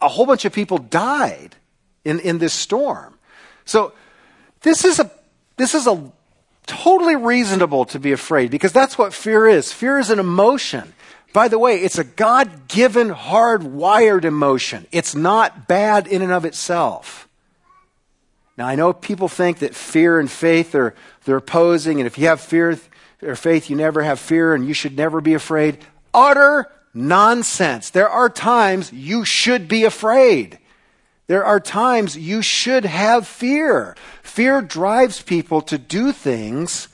a 0.00 0.08
whole 0.08 0.24
bunch 0.24 0.46
of 0.46 0.52
people 0.54 0.78
died 0.78 1.56
in, 2.06 2.20
in 2.20 2.38
this 2.38 2.54
storm. 2.54 3.18
So 3.66 3.92
this 4.62 4.86
is 4.86 4.98
a, 4.98 5.10
this 5.58 5.74
is 5.74 5.86
a 5.86 6.10
totally 6.66 7.16
reasonable 7.16 7.84
to 7.84 7.98
be 7.98 8.12
afraid 8.12 8.50
because 8.50 8.72
that's 8.72 8.96
what 8.96 9.12
fear 9.12 9.46
is. 9.46 9.74
Fear 9.74 9.98
is 9.98 10.08
an 10.08 10.18
emotion. 10.18 10.94
By 11.34 11.48
the 11.48 11.58
way, 11.58 11.82
it's 11.82 11.98
a 11.98 12.04
God 12.04 12.66
given, 12.66 13.10
hardwired 13.10 14.24
emotion. 14.24 14.86
It's 14.90 15.14
not 15.14 15.68
bad 15.68 16.06
in 16.06 16.22
and 16.22 16.32
of 16.32 16.46
itself. 16.46 17.27
Now, 18.58 18.66
I 18.66 18.74
know 18.74 18.92
people 18.92 19.28
think 19.28 19.60
that 19.60 19.76
fear 19.76 20.18
and 20.18 20.28
faith 20.28 20.74
are 20.74 20.92
they're 21.24 21.36
opposing, 21.36 22.00
and 22.00 22.08
if 22.08 22.18
you 22.18 22.26
have 22.26 22.40
fear 22.40 22.76
or 23.22 23.36
faith, 23.36 23.70
you 23.70 23.76
never 23.76 24.02
have 24.02 24.18
fear, 24.18 24.52
and 24.52 24.66
you 24.66 24.74
should 24.74 24.96
never 24.96 25.20
be 25.20 25.34
afraid. 25.34 25.78
Utter 26.12 26.66
nonsense. 26.92 27.90
There 27.90 28.08
are 28.08 28.28
times 28.28 28.92
you 28.92 29.24
should 29.24 29.68
be 29.68 29.84
afraid. 29.84 30.58
There 31.28 31.44
are 31.44 31.60
times 31.60 32.16
you 32.16 32.42
should 32.42 32.84
have 32.84 33.28
fear. 33.28 33.94
Fear 34.24 34.62
drives 34.62 35.22
people 35.22 35.62
to 35.62 35.78
do 35.78 36.10
things 36.10 36.88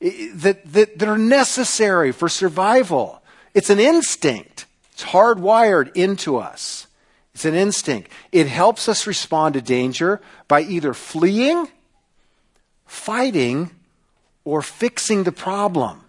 that, 0.00 0.60
that, 0.64 0.98
that 0.98 1.08
are 1.08 1.18
necessary 1.18 2.10
for 2.12 2.30
survival. 2.30 3.22
It's 3.52 3.68
an 3.68 3.80
instinct, 3.80 4.64
it's 4.92 5.04
hardwired 5.04 5.94
into 5.94 6.38
us. 6.38 6.86
It's 7.34 7.44
an 7.44 7.54
instinct. 7.54 8.10
It 8.30 8.46
helps 8.46 8.88
us 8.88 9.06
respond 9.06 9.54
to 9.54 9.62
danger 9.62 10.20
by 10.48 10.62
either 10.62 10.92
fleeing, 10.92 11.68
fighting, 12.84 13.70
or 14.44 14.60
fixing 14.60 15.24
the 15.24 15.32
problem. 15.32 16.02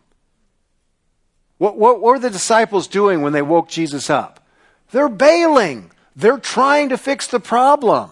What, 1.57 1.77
what, 1.77 2.01
what 2.01 2.13
were 2.13 2.19
the 2.19 2.29
disciples 2.29 2.87
doing 2.87 3.21
when 3.21 3.31
they 3.31 3.41
woke 3.41 3.69
Jesus 3.69 4.09
up? 4.09 4.45
They're 4.91 5.09
bailing. 5.09 5.91
They're 6.15 6.37
trying 6.37 6.89
to 6.89 6.97
fix 6.97 7.27
the 7.27 7.39
problem. 7.39 8.11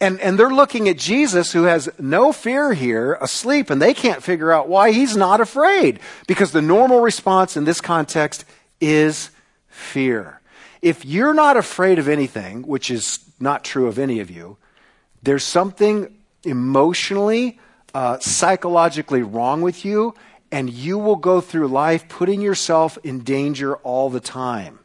And, 0.00 0.20
and 0.20 0.38
they're 0.38 0.50
looking 0.50 0.88
at 0.88 0.98
Jesus, 0.98 1.52
who 1.52 1.64
has 1.64 1.88
no 1.98 2.30
fear 2.30 2.74
here, 2.74 3.14
asleep, 3.14 3.70
and 3.70 3.80
they 3.80 3.94
can't 3.94 4.22
figure 4.22 4.52
out 4.52 4.68
why 4.68 4.92
he's 4.92 5.16
not 5.16 5.40
afraid. 5.40 6.00
Because 6.26 6.52
the 6.52 6.62
normal 6.62 7.00
response 7.00 7.56
in 7.56 7.64
this 7.64 7.80
context 7.80 8.44
is 8.80 9.30
fear. 9.68 10.40
If 10.82 11.04
you're 11.04 11.34
not 11.34 11.56
afraid 11.56 11.98
of 11.98 12.08
anything, 12.08 12.62
which 12.62 12.90
is 12.90 13.20
not 13.40 13.64
true 13.64 13.86
of 13.86 13.98
any 13.98 14.20
of 14.20 14.30
you, 14.30 14.56
there's 15.22 15.44
something 15.44 16.14
emotionally, 16.44 17.58
uh, 17.94 18.18
psychologically 18.18 19.22
wrong 19.22 19.62
with 19.62 19.84
you, 19.84 20.14
and 20.52 20.70
you 20.70 20.98
will 20.98 21.16
go 21.16 21.40
through 21.40 21.68
life 21.68 22.08
putting 22.08 22.40
yourself 22.40 22.98
in 23.02 23.20
danger 23.20 23.76
all 23.78 24.10
the 24.10 24.20
time. 24.20 24.78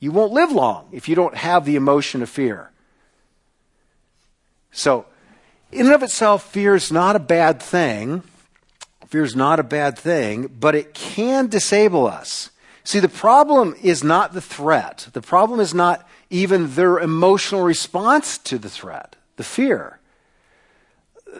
You 0.00 0.12
won't 0.12 0.32
live 0.32 0.52
long 0.52 0.88
if 0.92 1.08
you 1.08 1.14
don't 1.14 1.36
have 1.36 1.64
the 1.64 1.76
emotion 1.76 2.22
of 2.22 2.28
fear. 2.28 2.70
So, 4.70 5.06
in 5.72 5.86
and 5.86 5.94
of 5.94 6.02
itself, 6.02 6.50
fear 6.50 6.74
is 6.74 6.90
not 6.90 7.16
a 7.16 7.20
bad 7.20 7.60
thing. 7.60 8.22
Fear 9.08 9.24
is 9.24 9.36
not 9.36 9.60
a 9.60 9.64
bad 9.64 9.98
thing, 9.98 10.46
but 10.58 10.74
it 10.74 10.94
can 10.94 11.48
disable 11.48 12.06
us. 12.06 12.50
See, 12.88 13.00
the 13.00 13.08
problem 13.10 13.74
is 13.82 14.02
not 14.02 14.32
the 14.32 14.40
threat. 14.40 15.08
The 15.12 15.20
problem 15.20 15.60
is 15.60 15.74
not 15.74 16.08
even 16.30 16.74
their 16.74 16.98
emotional 16.98 17.62
response 17.62 18.38
to 18.38 18.56
the 18.56 18.70
threat, 18.70 19.14
the 19.36 19.44
fear. 19.44 19.98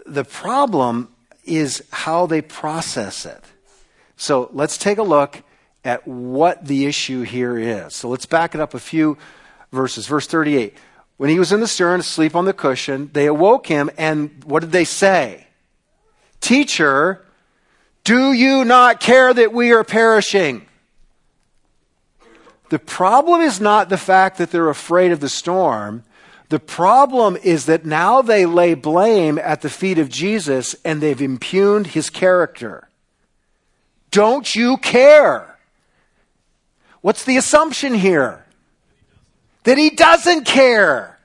The 0.04 0.24
problem 0.24 1.08
is 1.46 1.82
how 1.90 2.26
they 2.26 2.42
process 2.42 3.24
it. 3.24 3.42
So 4.18 4.50
let's 4.52 4.76
take 4.76 4.98
a 4.98 5.02
look 5.02 5.42
at 5.86 6.06
what 6.06 6.66
the 6.66 6.84
issue 6.84 7.22
here 7.22 7.56
is. 7.56 7.94
So 7.94 8.10
let's 8.10 8.26
back 8.26 8.54
it 8.54 8.60
up 8.60 8.74
a 8.74 8.78
few 8.78 9.16
verses. 9.72 10.06
Verse 10.06 10.26
38. 10.26 10.76
When 11.16 11.30
he 11.30 11.38
was 11.38 11.50
in 11.50 11.60
the 11.60 11.66
stern, 11.66 12.00
asleep 12.00 12.36
on 12.36 12.44
the 12.44 12.52
cushion, 12.52 13.08
they 13.14 13.24
awoke 13.24 13.68
him, 13.68 13.88
and 13.96 14.44
what 14.44 14.60
did 14.60 14.72
they 14.72 14.84
say? 14.84 15.46
Teacher, 16.42 17.24
do 18.04 18.34
you 18.34 18.66
not 18.66 19.00
care 19.00 19.32
that 19.32 19.54
we 19.54 19.72
are 19.72 19.82
perishing? 19.82 20.67
The 22.70 22.78
problem 22.78 23.40
is 23.40 23.60
not 23.60 23.88
the 23.88 23.96
fact 23.96 24.38
that 24.38 24.50
they're 24.50 24.68
afraid 24.68 25.12
of 25.12 25.20
the 25.20 25.28
storm. 25.28 26.04
The 26.48 26.58
problem 26.58 27.36
is 27.42 27.66
that 27.66 27.84
now 27.84 28.22
they 28.22 28.46
lay 28.46 28.74
blame 28.74 29.38
at 29.38 29.60
the 29.60 29.70
feet 29.70 29.98
of 29.98 30.08
Jesus 30.08 30.74
and 30.84 31.00
they've 31.00 31.20
impugned 31.20 31.88
his 31.88 32.10
character. 32.10 32.88
Don't 34.10 34.54
you 34.54 34.76
care? 34.78 35.58
What's 37.00 37.24
the 37.24 37.36
assumption 37.36 37.94
here? 37.94 38.44
That 39.64 39.78
he 39.78 39.90
doesn't 39.90 40.44
care. 40.44 41.18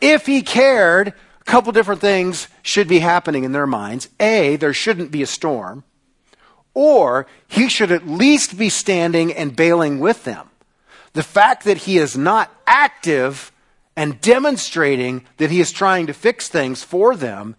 If 0.00 0.26
he 0.26 0.42
cared, 0.42 1.08
a 1.08 1.44
couple 1.44 1.72
different 1.72 2.00
things 2.00 2.48
should 2.62 2.88
be 2.88 2.98
happening 2.98 3.44
in 3.44 3.52
their 3.52 3.66
minds. 3.66 4.08
A, 4.18 4.56
there 4.56 4.74
shouldn't 4.74 5.10
be 5.10 5.22
a 5.22 5.26
storm. 5.26 5.84
Or 6.74 7.26
he 7.48 7.68
should 7.68 7.90
at 7.90 8.06
least 8.06 8.58
be 8.58 8.68
standing 8.68 9.32
and 9.32 9.56
bailing 9.56 9.98
with 9.98 10.24
them. 10.24 10.49
The 11.12 11.22
fact 11.22 11.64
that 11.64 11.78
he 11.78 11.98
is 11.98 12.16
not 12.16 12.54
active 12.66 13.52
and 13.96 14.20
demonstrating 14.20 15.26
that 15.38 15.50
he 15.50 15.60
is 15.60 15.72
trying 15.72 16.06
to 16.06 16.14
fix 16.14 16.48
things 16.48 16.82
for 16.82 17.16
them 17.16 17.56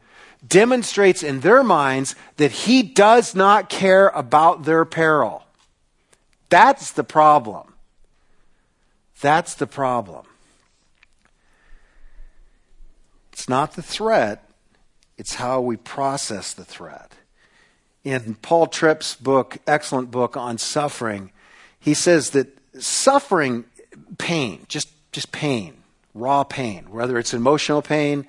demonstrates 0.47 1.21
in 1.21 1.41
their 1.41 1.63
minds 1.63 2.15
that 2.37 2.51
he 2.51 2.81
does 2.81 3.35
not 3.35 3.69
care 3.69 4.07
about 4.09 4.63
their 4.63 4.85
peril. 4.85 5.43
That's 6.49 6.91
the 6.91 7.03
problem. 7.03 7.73
That's 9.21 9.53
the 9.53 9.67
problem. 9.67 10.25
It's 13.31 13.47
not 13.47 13.73
the 13.73 13.83
threat, 13.83 14.49
it's 15.17 15.35
how 15.35 15.61
we 15.61 15.77
process 15.77 16.53
the 16.53 16.65
threat. 16.65 17.13
In 18.03 18.35
Paul 18.35 18.67
Tripp's 18.67 19.15
book, 19.15 19.57
excellent 19.67 20.09
book 20.09 20.35
on 20.35 20.57
suffering, 20.57 21.31
he 21.79 21.93
says 21.93 22.31
that 22.31 22.57
suffering, 22.79 23.65
pain, 24.17 24.65
just, 24.67 24.89
just 25.11 25.31
pain, 25.31 25.75
raw 26.13 26.43
pain, 26.43 26.85
whether 26.89 27.17
it's 27.17 27.33
emotional 27.33 27.81
pain, 27.81 28.25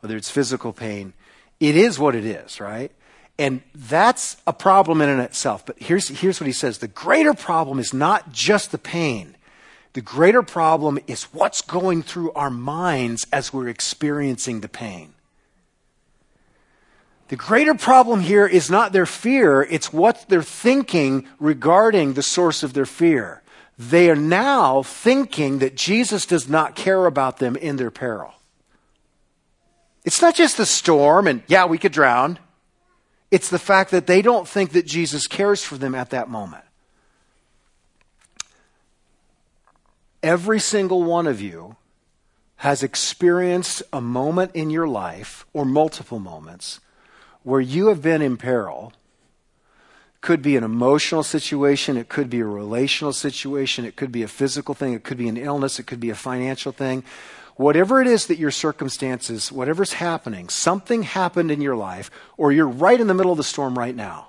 whether 0.00 0.16
it's 0.16 0.30
physical 0.30 0.72
pain, 0.72 1.12
it 1.60 1.76
is 1.76 1.98
what 1.98 2.14
it 2.14 2.24
is, 2.24 2.60
right? 2.60 2.92
And 3.38 3.62
that's 3.74 4.36
a 4.46 4.52
problem 4.52 5.00
in 5.00 5.08
and 5.08 5.20
itself. 5.20 5.66
But 5.66 5.78
here's, 5.78 6.08
here's 6.08 6.40
what 6.40 6.46
he 6.46 6.52
says 6.52 6.78
the 6.78 6.88
greater 6.88 7.34
problem 7.34 7.78
is 7.78 7.92
not 7.92 8.32
just 8.32 8.72
the 8.72 8.78
pain, 8.78 9.36
the 9.92 10.00
greater 10.00 10.42
problem 10.42 10.98
is 11.06 11.24
what's 11.24 11.62
going 11.62 12.02
through 12.02 12.32
our 12.32 12.50
minds 12.50 13.26
as 13.32 13.52
we're 13.52 13.68
experiencing 13.68 14.60
the 14.60 14.68
pain. 14.68 15.14
The 17.28 17.36
greater 17.36 17.74
problem 17.74 18.20
here 18.20 18.46
is 18.46 18.70
not 18.70 18.92
their 18.92 19.06
fear, 19.06 19.62
it's 19.62 19.92
what 19.92 20.26
they're 20.28 20.42
thinking 20.42 21.26
regarding 21.40 22.12
the 22.12 22.22
source 22.22 22.62
of 22.62 22.72
their 22.72 22.86
fear. 22.86 23.42
They 23.78 24.08
are 24.08 24.16
now 24.16 24.82
thinking 24.82 25.58
that 25.58 25.76
Jesus 25.76 26.24
does 26.24 26.48
not 26.48 26.76
care 26.76 27.06
about 27.06 27.38
them 27.38 27.56
in 27.56 27.76
their 27.76 27.90
peril. 27.90 28.32
It's 30.04 30.22
not 30.22 30.34
just 30.34 30.56
the 30.56 30.66
storm 30.66 31.26
and, 31.26 31.42
yeah, 31.46 31.66
we 31.66 31.78
could 31.78 31.92
drown. 31.92 32.38
It's 33.30 33.50
the 33.50 33.58
fact 33.58 33.90
that 33.90 34.06
they 34.06 34.22
don't 34.22 34.48
think 34.48 34.70
that 34.72 34.86
Jesus 34.86 35.26
cares 35.26 35.62
for 35.62 35.76
them 35.76 35.94
at 35.94 36.10
that 36.10 36.28
moment. 36.28 36.64
Every 40.22 40.60
single 40.60 41.02
one 41.02 41.26
of 41.26 41.40
you 41.40 41.76
has 42.56 42.82
experienced 42.82 43.82
a 43.92 44.00
moment 44.00 44.52
in 44.54 44.70
your 44.70 44.88
life, 44.88 45.44
or 45.52 45.64
multiple 45.66 46.18
moments, 46.18 46.80
where 47.42 47.60
you 47.60 47.88
have 47.88 48.00
been 48.00 48.22
in 48.22 48.36
peril. 48.36 48.92
It 50.26 50.34
could 50.34 50.42
be 50.42 50.56
an 50.56 50.64
emotional 50.64 51.22
situation, 51.22 51.96
it 51.96 52.08
could 52.08 52.28
be 52.28 52.40
a 52.40 52.44
relational 52.44 53.12
situation, 53.12 53.84
it 53.84 53.94
could 53.94 54.10
be 54.10 54.24
a 54.24 54.28
physical 54.28 54.74
thing, 54.74 54.92
it 54.92 55.04
could 55.04 55.18
be 55.18 55.28
an 55.28 55.36
illness, 55.36 55.78
it 55.78 55.86
could 55.86 56.00
be 56.00 56.10
a 56.10 56.16
financial 56.16 56.72
thing. 56.72 57.04
Whatever 57.54 58.00
it 58.00 58.08
is 58.08 58.26
that 58.26 58.36
your 58.36 58.50
circumstances, 58.50 59.52
whatever's 59.52 59.92
happening, 59.92 60.48
something 60.48 61.04
happened 61.04 61.52
in 61.52 61.60
your 61.60 61.76
life, 61.76 62.10
or 62.36 62.50
you're 62.50 62.66
right 62.66 63.00
in 63.00 63.06
the 63.06 63.14
middle 63.14 63.30
of 63.30 63.38
the 63.38 63.44
storm 63.44 63.78
right 63.78 63.94
now. 63.94 64.26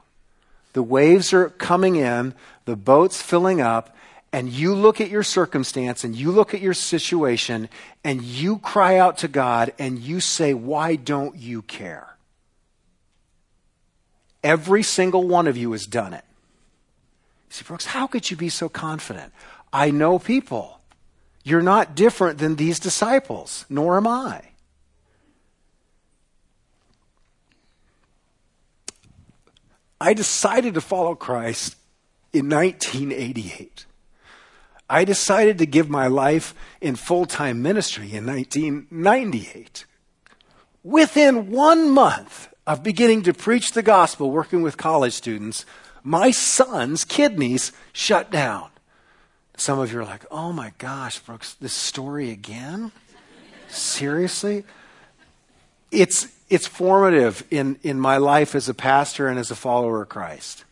The 0.74 0.84
waves 0.84 1.34
are 1.34 1.50
coming 1.50 1.96
in, 1.96 2.36
the 2.66 2.75
boat's 2.75 3.20
filling 3.20 3.60
up, 3.60 3.96
and 4.32 4.50
you 4.50 4.75
look 4.75 5.01
at 5.01 5.10
your 5.10 5.24
circumstance 5.24 6.04
and 6.04 6.16
you 6.16 6.30
look 6.30 6.54
at 6.54 6.62
your 6.62 6.75
situation 6.75 7.70
and 8.04 8.22
you 8.22 8.60
cry 8.60 9.00
out 9.00 9.18
to 9.18 9.27
God 9.27 9.74
and 9.80 9.98
you 9.98 10.20
say, 10.20 10.54
Why 10.54 10.96
don't 10.96 11.36
you 11.38 11.63
care? 11.63 12.07
Every 14.44 14.84
single 14.84 15.27
one 15.27 15.48
of 15.48 15.58
you 15.58 15.72
has 15.72 15.86
done 15.86 16.13
it. 16.13 16.24
You 17.50 17.53
see, 17.53 17.63
Brooks, 17.65 17.86
how 17.86 18.08
could 18.08 18.29
you 18.29 18.38
be 18.38 18.50
so 18.50 18.70
confident? 18.70 19.34
I 19.74 19.91
know 19.91 20.20
people. 20.20 20.79
You're 21.44 21.62
not 21.62 21.96
different 21.96 22.39
than 22.39 22.56
these 22.56 22.79
disciples, 22.79 23.65
nor 23.70 23.98
am 23.98 24.08
I. 24.08 24.41
I 30.00 30.13
decided 30.13 30.74
to 30.75 30.82
follow 30.82 31.15
Christ 31.15 31.75
in 32.34 32.50
1988. 32.50 33.86
I 34.89 35.03
decided 35.03 35.58
to 35.58 35.65
give 35.65 35.89
my 35.89 36.08
life 36.08 36.53
in 36.79 36.96
full 36.96 37.25
time 37.25 37.62
ministry 37.62 38.13
in 38.13 38.25
1998. 38.25 39.86
Within 40.84 41.51
one 41.51 41.89
month, 41.89 42.50
of 42.67 42.83
beginning 42.83 43.24
to 43.24 43.33
preach 43.33 43.71
the 43.71 43.81
gospel 43.81 44.29
working 44.29 44.62
with 44.62 44.75
college 44.75 45.13
students, 45.13 45.65
my 46.03 46.31
son's 46.31 47.05
kidneys 47.05 47.71
shut 47.93 48.29
down. 48.29 48.69
Some 49.55 49.79
of 49.79 49.91
you 49.91 50.00
are 50.00 50.05
like, 50.05 50.25
oh 50.29 50.51
my 50.51 50.74
gosh, 50.77 51.17
Brooks, 51.19 51.53
this 51.55 51.74
story 51.74 52.29
again? 52.29 52.91
Seriously? 53.69 54.65
It's, 55.91 56.27
it's 56.50 56.67
formative 56.67 57.43
in, 57.50 57.79
in 57.83 58.00
my 58.00 58.17
life 58.17 58.53
as 58.53 58.67
a 58.67 58.74
pastor 58.74 59.29
and 59.29 59.39
as 59.39 59.50
a 59.50 59.55
follower 59.55 60.01
of 60.01 60.09
Christ. 60.09 60.65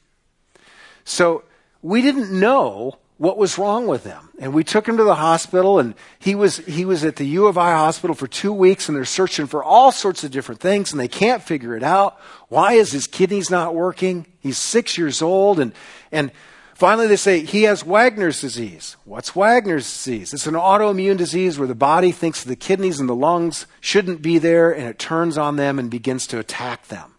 So 1.06 1.44
we 1.82 2.02
didn't 2.02 2.38
know 2.38 2.98
what 3.18 3.38
was 3.38 3.58
wrong 3.58 3.88
with 3.88 4.04
him. 4.04 4.30
And 4.40 4.54
we 4.54 4.64
took 4.64 4.88
him 4.88 4.98
to 4.98 5.04
the 5.04 5.16
hospital 5.16 5.80
and 5.80 5.96
he 6.20 6.36
was, 6.36 6.58
he 6.58 6.84
was 6.84 7.06
at 7.06 7.16
the 7.16 7.26
U 7.26 7.48
of 7.48 7.58
I 7.58 7.72
hospital 7.72 8.16
for 8.16 8.28
two 8.28 8.52
weeks 8.52 8.90
and 8.90 8.96
they're 8.96 9.06
searching 9.06 9.48
for 9.48 9.64
all 9.64 9.92
sorts 9.92 10.24
of 10.24 10.32
different 10.32 10.60
things 10.60 10.92
and 10.92 11.00
they 11.00 11.08
can't 11.08 11.42
figure 11.42 11.78
it 11.78 11.84
out. 11.84 12.20
Why 12.50 12.74
is 12.74 12.92
his 12.92 13.08
kidneys 13.08 13.50
not 13.50 13.74
working? 13.74 14.26
He's 14.40 14.58
six 14.58 14.98
years 14.98 15.22
old 15.22 15.62
and, 15.62 15.72
and 16.12 16.32
finally 16.74 17.08
they 17.08 17.16
say 17.16 17.46
he 17.46 17.64
has 17.64 17.84
Wegener's 17.84 18.42
disease. 18.42 18.98
What's 19.06 19.32
Wegener's 19.32 19.86
disease? 19.86 20.34
It's 20.34 20.48
an 20.48 20.56
autoimmune 20.56 21.18
disease 21.18 21.58
where 21.58 21.70
the 21.70 21.76
body 21.76 22.12
thinks 22.12 22.44
the 22.44 22.58
kidneys 22.58 23.00
and 23.00 23.08
the 23.08 23.16
lungs 23.16 23.66
shouldn't 23.80 24.22
be 24.22 24.40
there 24.40 24.76
and 24.76 24.88
it 24.88 25.00
turns 25.00 25.38
on 25.38 25.56
them 25.56 25.80
and 25.80 25.90
begins 25.90 26.28
to 26.28 26.40
attack 26.40 26.90
them. 26.90 27.14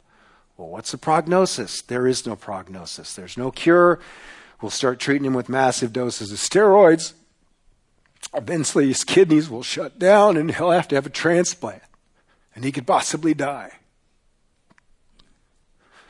Well, 0.59 0.69
what's 0.69 0.91
the 0.91 0.99
prognosis? 0.99 1.81
There 1.83 2.07
is 2.07 2.27
no 2.27 2.37
prognosis. 2.37 3.15
There's 3.15 3.39
no 3.39 3.51
cure. 3.51 3.99
We'll 4.61 4.71
start 4.71 4.99
treating 4.99 5.27
him 5.27 5.35
with 5.35 5.49
massive 5.49 5.93
doses 5.93 6.33
of 6.33 6.39
steroids. 6.39 7.13
Eventually, 8.35 8.89
his 8.89 9.05
kidneys 9.05 9.49
will 9.49 9.63
shut 9.63 9.99
down 9.99 10.37
and 10.37 10.55
he'll 10.55 10.71
have 10.71 10.89
to 10.89 10.95
have 10.95 11.07
a 11.07 11.11
transplant. 11.11 11.83
And 12.55 12.65
he 12.65 12.73
could 12.73 12.87
possibly 12.87 13.35
die. 13.35 13.73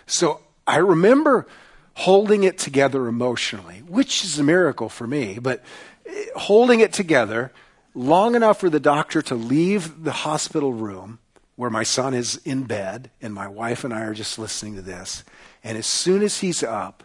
So 0.07 0.41
I 0.67 0.77
remember 0.77 1.47
holding 1.95 2.45
it 2.45 2.59
together 2.59 3.09
emotionally, 3.09 3.83
which 3.89 4.25
is 4.25 4.39
a 4.39 4.45
miracle 4.45 4.89
for 4.89 5.07
me, 5.07 5.39
but 5.41 5.65
eh, 6.07 6.27
holding 6.37 6.81
it 6.81 6.93
together 6.93 7.53
long 7.95 8.35
enough 8.35 8.61
for 8.61 8.71
the 8.71 8.79
doctor 8.79 9.23
to 9.23 9.35
leave 9.35 10.05
the 10.05 10.13
hospital 10.13 10.73
room 10.73 11.19
where 11.57 11.71
my 11.71 11.83
son 11.83 12.13
is 12.13 12.37
in 12.45 12.65
bed 12.65 13.11
and 13.23 13.33
my 13.33 13.49
wife 13.49 13.83
and 13.83 13.93
I 13.93 14.03
are 14.03 14.15
just 14.15 14.39
listening 14.39 14.77
to 14.77 14.83
this. 14.83 15.25
And 15.65 15.77
as 15.79 15.87
soon 15.87 16.23
as 16.23 16.39
he's 16.39 16.63
up, 16.63 17.03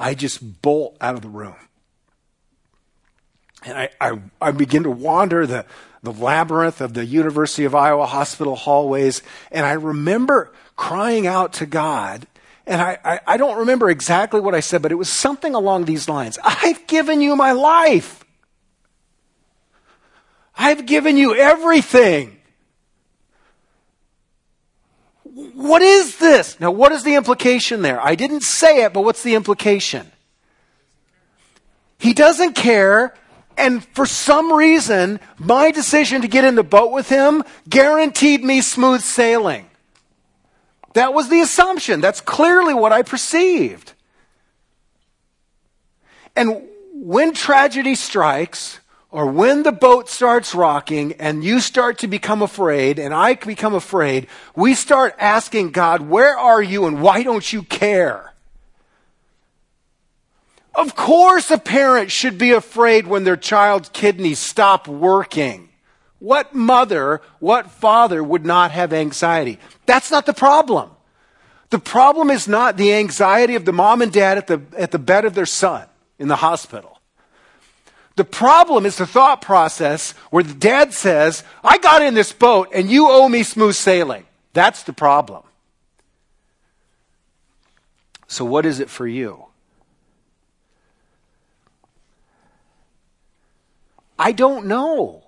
I 0.00 0.14
just 0.14 0.62
bolt 0.62 0.96
out 1.00 1.14
of 1.14 1.20
the 1.20 1.28
room. 1.28 1.54
And 3.64 3.76
I, 3.76 3.90
I, 4.00 4.20
I 4.40 4.50
begin 4.52 4.84
to 4.84 4.90
wander 4.90 5.46
the, 5.46 5.66
the 6.02 6.12
labyrinth 6.12 6.80
of 6.80 6.94
the 6.94 7.04
University 7.04 7.64
of 7.64 7.74
Iowa 7.74 8.06
hospital 8.06 8.56
hallways, 8.56 9.22
and 9.52 9.66
I 9.66 9.72
remember 9.72 10.52
crying 10.74 11.26
out 11.26 11.52
to 11.54 11.66
God. 11.66 12.26
And 12.66 12.80
I, 12.80 12.98
I, 13.04 13.20
I 13.26 13.36
don't 13.36 13.58
remember 13.58 13.90
exactly 13.90 14.40
what 14.40 14.54
I 14.54 14.60
said, 14.60 14.80
but 14.80 14.90
it 14.90 14.94
was 14.94 15.10
something 15.10 15.54
along 15.54 15.84
these 15.84 16.08
lines 16.08 16.38
I've 16.42 16.86
given 16.86 17.20
you 17.20 17.36
my 17.36 17.52
life. 17.52 18.24
I've 20.56 20.86
given 20.86 21.18
you 21.18 21.34
everything. 21.34 22.39
What 25.32 25.82
is 25.82 26.16
this? 26.16 26.58
Now, 26.58 26.70
what 26.70 26.92
is 26.92 27.04
the 27.04 27.14
implication 27.14 27.82
there? 27.82 28.00
I 28.00 28.14
didn't 28.14 28.42
say 28.42 28.82
it, 28.82 28.92
but 28.92 29.02
what's 29.02 29.22
the 29.22 29.34
implication? 29.34 30.10
He 31.98 32.14
doesn't 32.14 32.54
care, 32.54 33.14
and 33.56 33.84
for 33.84 34.06
some 34.06 34.52
reason, 34.52 35.20
my 35.38 35.70
decision 35.70 36.22
to 36.22 36.28
get 36.28 36.44
in 36.44 36.54
the 36.54 36.64
boat 36.64 36.92
with 36.92 37.08
him 37.08 37.44
guaranteed 37.68 38.42
me 38.42 38.60
smooth 38.60 39.02
sailing. 39.02 39.66
That 40.94 41.14
was 41.14 41.28
the 41.28 41.40
assumption. 41.40 42.00
That's 42.00 42.20
clearly 42.20 42.74
what 42.74 42.92
I 42.92 43.02
perceived. 43.02 43.92
And 46.34 46.62
when 46.92 47.34
tragedy 47.34 47.94
strikes, 47.94 48.80
or 49.12 49.26
when 49.26 49.64
the 49.64 49.72
boat 49.72 50.08
starts 50.08 50.54
rocking 50.54 51.14
and 51.14 51.42
you 51.42 51.60
start 51.60 51.98
to 51.98 52.08
become 52.08 52.42
afraid 52.42 52.98
and 52.98 53.12
I 53.12 53.34
become 53.34 53.74
afraid, 53.74 54.28
we 54.54 54.74
start 54.74 55.16
asking 55.18 55.72
God, 55.72 56.02
where 56.02 56.38
are 56.38 56.62
you 56.62 56.86
and 56.86 57.02
why 57.02 57.22
don't 57.22 57.52
you 57.52 57.62
care? 57.62 58.34
Of 60.74 60.94
course 60.94 61.50
a 61.50 61.58
parent 61.58 62.12
should 62.12 62.38
be 62.38 62.52
afraid 62.52 63.08
when 63.08 63.24
their 63.24 63.36
child's 63.36 63.88
kidneys 63.88 64.38
stop 64.38 64.86
working. 64.86 65.70
What 66.20 66.54
mother, 66.54 67.20
what 67.40 67.70
father 67.70 68.22
would 68.22 68.46
not 68.46 68.70
have 68.70 68.92
anxiety? 68.92 69.58
That's 69.86 70.10
not 70.10 70.26
the 70.26 70.34
problem. 70.34 70.90
The 71.70 71.78
problem 71.80 72.30
is 72.30 72.46
not 72.46 72.76
the 72.76 72.92
anxiety 72.94 73.56
of 73.56 73.64
the 73.64 73.72
mom 73.72 74.02
and 74.02 74.12
dad 74.12 74.38
at 74.38 74.46
the, 74.46 74.60
at 74.76 74.92
the 74.92 74.98
bed 74.98 75.24
of 75.24 75.34
their 75.34 75.46
son 75.46 75.86
in 76.18 76.28
the 76.28 76.36
hospital. 76.36 76.99
The 78.20 78.24
problem 78.24 78.84
is 78.84 78.98
the 78.98 79.06
thought 79.06 79.40
process 79.40 80.12
where 80.28 80.44
the 80.44 80.52
dad 80.52 80.92
says, 80.92 81.42
I 81.64 81.78
got 81.78 82.02
in 82.02 82.12
this 82.12 82.34
boat 82.34 82.68
and 82.74 82.90
you 82.90 83.08
owe 83.08 83.26
me 83.30 83.42
smooth 83.42 83.74
sailing. 83.74 84.26
That's 84.52 84.82
the 84.82 84.92
problem. 84.92 85.42
So, 88.26 88.44
what 88.44 88.66
is 88.66 88.78
it 88.78 88.90
for 88.90 89.06
you? 89.06 89.46
I 94.18 94.32
don't 94.32 94.66
know. 94.66 95.24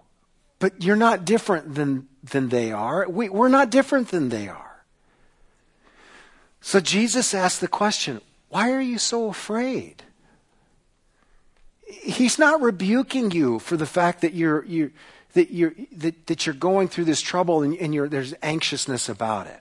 But 0.59 0.85
you're 0.85 0.95
not 0.95 1.25
different 1.25 1.75
than, 1.75 2.09
than 2.23 2.51
they 2.51 2.73
are. 2.73 3.09
We, 3.09 3.31
we're 3.31 3.49
not 3.49 3.71
different 3.71 4.09
than 4.09 4.29
they 4.29 4.49
are. 4.49 4.85
So 6.61 6.79
Jesus 6.79 7.33
asked 7.33 7.63
the 7.63 7.69
question 7.69 8.21
why 8.51 8.71
are 8.71 8.83
you 8.83 8.99
so 8.99 9.31
afraid? 9.31 10.03
He's 11.93 12.39
not 12.39 12.61
rebuking 12.61 13.31
you 13.31 13.59
for 13.59 13.77
the 13.77 13.87
fact 13.87 14.21
that 14.23 14.35
you're, 14.35 14.65
you 14.65 14.93
that 15.35 15.51
you're, 15.51 15.75
that, 15.93 16.27
that 16.27 16.47
you're 16.47 16.55
going 16.55 16.89
through 16.89 17.05
this 17.05 17.21
trouble 17.21 17.63
and, 17.63 17.75
and 17.77 18.11
there's 18.11 18.35
anxiousness 18.43 19.09
about 19.09 19.47
it. 19.47 19.61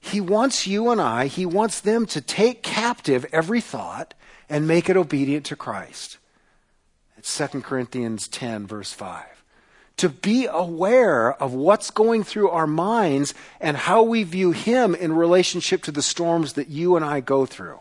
He 0.00 0.20
wants 0.20 0.66
you 0.66 0.90
and 0.90 1.00
I, 1.00 1.26
He 1.26 1.46
wants 1.46 1.80
them 1.80 2.06
to 2.06 2.20
take 2.20 2.62
captive 2.62 3.26
every 3.32 3.60
thought 3.60 4.14
and 4.48 4.66
make 4.66 4.88
it 4.88 4.96
obedient 4.96 5.44
to 5.46 5.56
Christ. 5.56 6.18
It's 7.16 7.36
2 7.36 7.60
Corinthians 7.60 8.26
10, 8.28 8.66
verse 8.66 8.92
5. 8.92 9.24
To 9.98 10.08
be 10.08 10.46
aware 10.46 11.34
of 11.34 11.52
what's 11.52 11.90
going 11.90 12.24
through 12.24 12.48
our 12.48 12.66
minds 12.66 13.34
and 13.60 13.76
how 13.76 14.02
we 14.02 14.22
view 14.22 14.52
Him 14.52 14.94
in 14.94 15.12
relationship 15.12 15.82
to 15.82 15.92
the 15.92 16.00
storms 16.00 16.54
that 16.54 16.70
you 16.70 16.96
and 16.96 17.04
I 17.04 17.20
go 17.20 17.44
through, 17.44 17.80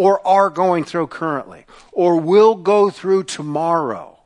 or 0.00 0.26
are 0.26 0.48
going 0.48 0.82
through 0.82 1.06
currently, 1.06 1.66
or 1.92 2.18
will 2.18 2.54
go 2.54 2.88
through 2.88 3.22
tomorrow. 3.22 4.18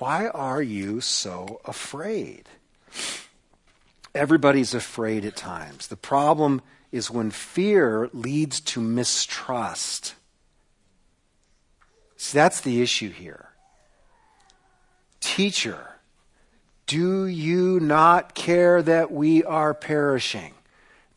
Why 0.00 0.26
are 0.26 0.60
you 0.60 1.00
so 1.00 1.60
afraid? 1.64 2.48
Everybody's 4.12 4.74
afraid 4.74 5.24
at 5.24 5.36
times. 5.36 5.86
The 5.86 5.96
problem 5.96 6.60
is 6.90 7.08
when 7.08 7.30
fear 7.30 8.10
leads 8.12 8.58
to 8.62 8.80
mistrust. 8.80 10.16
See, 12.16 12.36
that's 12.36 12.62
the 12.62 12.82
issue 12.82 13.12
here. 13.12 13.50
Teacher, 15.20 16.00
do 16.88 17.26
you 17.26 17.78
not 17.78 18.34
care 18.34 18.82
that 18.82 19.12
we 19.12 19.44
are 19.44 19.72
perishing? 19.72 20.54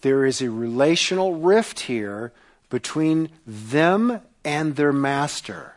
There 0.02 0.28
is 0.28 0.44
a 0.44 0.52
relational 0.52 1.38
rift 1.38 1.80
here 1.80 2.34
between 2.70 3.30
them 3.46 4.22
and 4.44 4.76
their 4.76 4.94
master. 4.94 5.76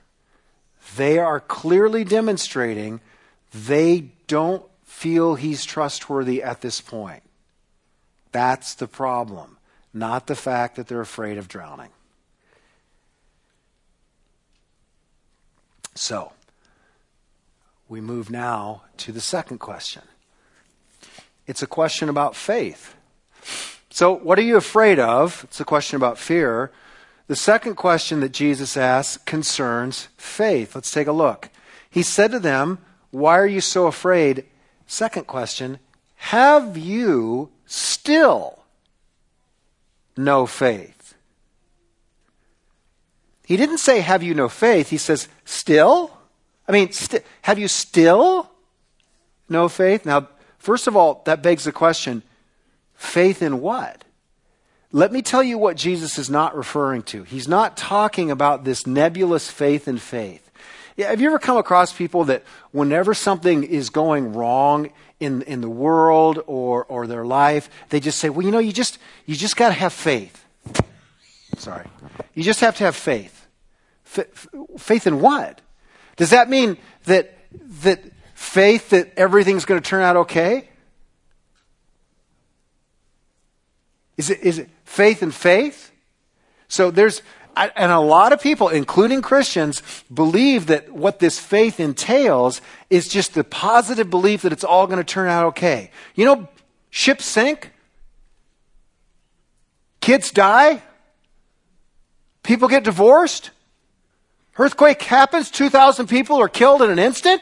They 0.97 1.19
are 1.19 1.41
clearly 1.41 2.05
demonstrating 2.05 3.01
they 3.53 4.13
don't 4.27 4.65
feel 4.85 5.35
he's 5.35 5.65
trustworthy 5.65 6.43
at 6.43 6.61
this 6.61 6.81
point. 6.81 7.23
That's 8.33 8.75
the 8.75 8.87
problem, 8.87 9.59
not 9.93 10.27
the 10.27 10.37
fact 10.37 10.77
that 10.77 10.89
they're 10.89 11.01
afraid 11.01 11.39
of 11.39 11.49
drowning. 11.49 11.91
So, 15.95 16.33
we 17.89 18.01
move 18.01 18.31
now 18.31 18.83
to 18.99 19.13
the 19.13 19.21
second 19.21 19.59
question. 19.59 20.03
It's 21.47 21.63
a 21.63 21.67
question 21.67 22.09
about 22.09 22.37
faith. 22.37 22.95
So, 23.91 24.13
what 24.13 24.39
are 24.39 24.43
you 24.43 24.57
afraid 24.57 25.01
of? 25.01 25.45
It's 25.45 25.61
a 25.61 25.65
question 25.65 25.97
about 25.97 26.17
fear. 26.17 26.71
The 27.27 27.37
second 27.37 27.75
question 27.75 28.21
that 28.21 28.33
Jesus 28.33 28.77
asks 28.77 29.23
concerns 29.25 30.09
faith. 30.17 30.75
Let's 30.75 30.93
take 30.93 31.09
a 31.09 31.13
look. 31.13 31.51
He 31.91 32.03
said 32.03 32.31
to 32.31 32.39
them, 32.39 32.79
Why 33.11 33.39
are 33.39 33.47
you 33.47 33.61
so 33.61 33.87
afraid? 33.87 34.47
Second 34.87 35.27
question 35.27 35.81
Have 36.17 36.77
you 36.77 37.51
still 37.67 38.61
no 40.17 40.47
faith? 40.47 41.15
He 43.45 43.57
didn't 43.57 43.79
say, 43.79 44.01
Have 44.01 44.23
you 44.23 44.35
no 44.35 44.49
faith? 44.49 44.91
He 44.91 44.99
says, 44.99 45.27
Still? 45.45 46.17
I 46.69 46.73
mean, 46.73 46.93
st- 46.93 47.25
have 47.43 47.59
you 47.59 47.67
still 47.67 48.49
no 49.49 49.69
faith? 49.69 50.07
Now, 50.07 50.29
first 50.59 50.87
of 50.87 50.97
all, 50.97 51.23
that 51.27 51.43
begs 51.43 51.65
the 51.65 51.73
question 51.73 52.23
faith 53.01 53.41
in 53.41 53.61
what? 53.61 54.05
Let 54.93 55.11
me 55.11 55.23
tell 55.23 55.43
you 55.43 55.57
what 55.57 55.77
Jesus 55.77 56.19
is 56.19 56.29
not 56.29 56.55
referring 56.55 57.03
to. 57.05 57.23
He's 57.23 57.49
not 57.49 57.77
talking 57.77 58.31
about 58.31 58.65
this 58.65 58.87
nebulous 58.87 59.51
faith 59.51 59.89
in 59.89 59.97
faith. 59.97 60.51
Have 60.99 61.21
you 61.21 61.29
ever 61.29 61.39
come 61.39 61.57
across 61.57 61.95
people 61.95 62.25
that 62.25 62.43
whenever 62.73 63.15
something 63.15 63.65
is 63.65 63.89
going 63.89 64.35
wrong 64.35 64.91
in, 65.19 65.41
in 65.43 65.63
the 65.63 65.71
world 65.71 66.41
or, 66.47 66.85
or 66.85 67.07
their 67.07 67.25
life, 67.25 67.71
they 67.89 68.01
just 68.01 68.19
say, 68.19 68.29
well, 68.29 68.45
you 68.45 68.53
know, 68.53 68.59
you 68.59 68.73
just, 68.73 68.99
you 69.25 69.35
just 69.35 69.57
got 69.57 69.69
to 69.69 69.75
have 69.75 69.95
faith. 69.95 70.45
Sorry. 71.57 71.87
You 72.35 72.43
just 72.43 72.61
have 72.61 72.77
to 72.77 72.85
have 72.85 72.97
faith. 72.97 73.47
F- 74.15 74.47
faith 74.77 75.07
in 75.07 75.21
what? 75.21 75.63
Does 76.17 76.31
that 76.31 76.51
mean 76.51 76.77
that, 77.05 77.35
that 77.83 78.03
faith 78.35 78.91
that 78.91 79.13
everything's 79.17 79.65
going 79.65 79.81
to 79.81 79.89
turn 79.89 80.03
out 80.03 80.17
okay? 80.17 80.70
Is 84.21 84.29
it, 84.29 84.41
is 84.41 84.59
it 84.59 84.69
faith 84.85 85.23
in 85.23 85.31
faith? 85.31 85.93
So 86.69 86.91
there's, 86.91 87.23
and 87.57 87.91
a 87.91 88.01
lot 88.01 88.35
of 88.35 88.43
people, 88.43 88.69
including 88.69 89.23
Christians, 89.23 89.83
believe 90.13 90.67
that 90.67 90.93
what 90.93 91.21
this 91.21 91.39
faith 91.39 91.81
entails 91.81 92.61
is 92.91 93.09
just 93.09 93.33
the 93.33 93.45
positive 93.45 94.11
belief 94.11 94.43
that 94.43 94.53
it's 94.53 94.63
all 94.63 94.87
going 94.87 94.99
to 94.99 95.05
turn 95.05 95.31
out 95.31 95.47
okay. 95.47 95.91
You 96.15 96.27
know, 96.27 96.49
ships 96.91 97.25
sink, 97.25 97.73
kids 100.03 100.31
die, 100.31 100.83
people 102.43 102.69
get 102.69 102.85
divorced, 102.85 103.53
earthquake 104.59 105.01
happens, 105.01 105.51
2,000 105.51 106.09
people 106.09 106.37
are 106.37 106.49
killed 106.51 106.83
in 106.83 106.91
an 106.91 106.99
instant. 106.99 107.41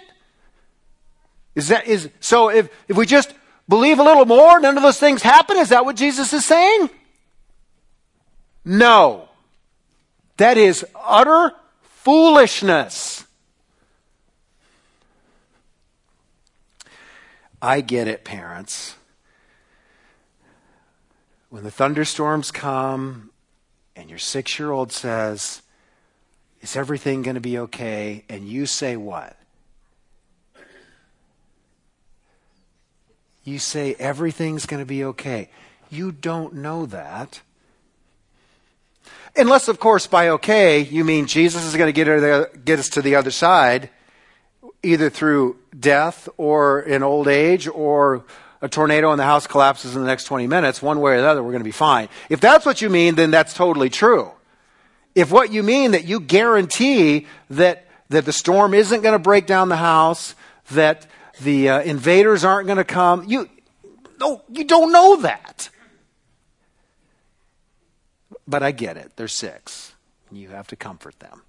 Is 1.56 1.66
that, 1.70 1.88
is, 1.88 2.08
so 2.20 2.50
if, 2.50 2.68
if 2.86 2.96
we 2.96 3.04
just 3.04 3.34
believe 3.68 3.98
a 3.98 4.02
little 4.02 4.26
more, 4.26 4.60
none 4.60 4.76
of 4.76 4.82
those 4.82 4.98
things 4.98 5.22
happen, 5.22 5.56
is 5.56 5.68
that 5.68 5.84
what 5.84 5.96
Jesus 5.96 6.32
is 6.32 6.44
saying? 6.44 6.90
No. 8.64 9.28
That 10.36 10.56
is 10.56 10.84
utter 10.94 11.52
foolishness. 11.82 13.24
I 17.60 17.80
get 17.80 18.06
it, 18.06 18.24
parents. 18.24 18.94
When 21.50 21.64
the 21.64 21.70
thunderstorms 21.70 22.50
come 22.50 23.30
and 23.96 24.10
your 24.10 24.18
six 24.18 24.58
year 24.58 24.70
old 24.70 24.92
says, 24.92 25.62
Is 26.60 26.76
everything 26.76 27.22
going 27.22 27.36
to 27.36 27.40
be 27.40 27.58
okay? 27.58 28.24
And 28.28 28.46
you 28.46 28.66
say 28.66 28.96
what? 28.96 29.37
You 33.48 33.58
say, 33.58 33.94
Everything's 33.98 34.66
going 34.66 34.82
to 34.82 34.86
be 34.86 35.04
okay. 35.04 35.48
You 35.90 36.12
don't 36.12 36.54
know 36.54 36.86
that. 36.86 37.40
Unless, 39.36 39.68
of 39.68 39.78
course, 39.78 40.06
by 40.06 40.28
okay, 40.30 40.80
you 40.80 41.04
mean 41.04 41.26
Jesus 41.26 41.64
is 41.64 41.74
going 41.76 41.92
to 41.92 42.04
get, 42.64 42.78
us 42.78 42.88
to 42.90 43.02
the 43.02 43.14
other 43.14 43.30
side, 43.30 43.88
either 44.82 45.10
through 45.10 45.56
death 45.78 46.28
or 46.36 46.80
in 46.80 47.02
old 47.02 47.28
age 47.28 47.68
or 47.68 48.24
a 48.60 48.68
tornado 48.68 49.12
and 49.12 49.20
the 49.20 49.24
house 49.24 49.46
collapses 49.46 49.94
in 49.94 50.02
the 50.02 50.08
next 50.08 50.24
20 50.24 50.46
minutes. 50.46 50.82
One 50.82 51.00
way 51.00 51.12
or 51.12 51.20
the 51.20 51.28
other, 51.28 51.42
we're 51.42 51.52
going 51.52 51.60
to 51.60 51.64
be 51.64 51.70
fine. 51.70 52.08
If 52.28 52.40
that's 52.40 52.66
what 52.66 52.82
you 52.82 52.90
mean, 52.90 53.14
then 53.14 53.30
that's 53.30 53.54
totally 53.54 53.90
true. 53.90 54.30
If 55.14 55.30
what 55.30 55.52
you 55.52 55.62
mean 55.62 55.92
that 55.92 56.04
you 56.04 56.20
guarantee 56.20 57.26
that, 57.50 57.86
that 58.08 58.24
the 58.24 58.32
storm 58.32 58.74
isn't 58.74 59.02
going 59.02 59.14
to 59.14 59.18
break 59.18 59.46
down 59.46 59.68
the 59.68 59.76
house, 59.76 60.34
that 60.72 61.06
the 61.40 61.68
uh, 61.68 61.80
invaders 61.82 62.44
aren't 62.44 62.66
going 62.66 62.78
to 62.78 62.84
come, 62.84 63.24
you, 63.26 63.48
no, 64.20 64.42
you 64.50 64.64
don't 64.64 64.92
know 64.92 65.16
that. 65.22 65.70
But 68.46 68.62
I 68.62 68.70
get 68.70 68.96
it. 68.96 69.12
They're 69.16 69.28
six. 69.28 69.92
You 70.32 70.48
have 70.48 70.68
to 70.68 70.76
comfort 70.76 71.18
them. 71.20 71.42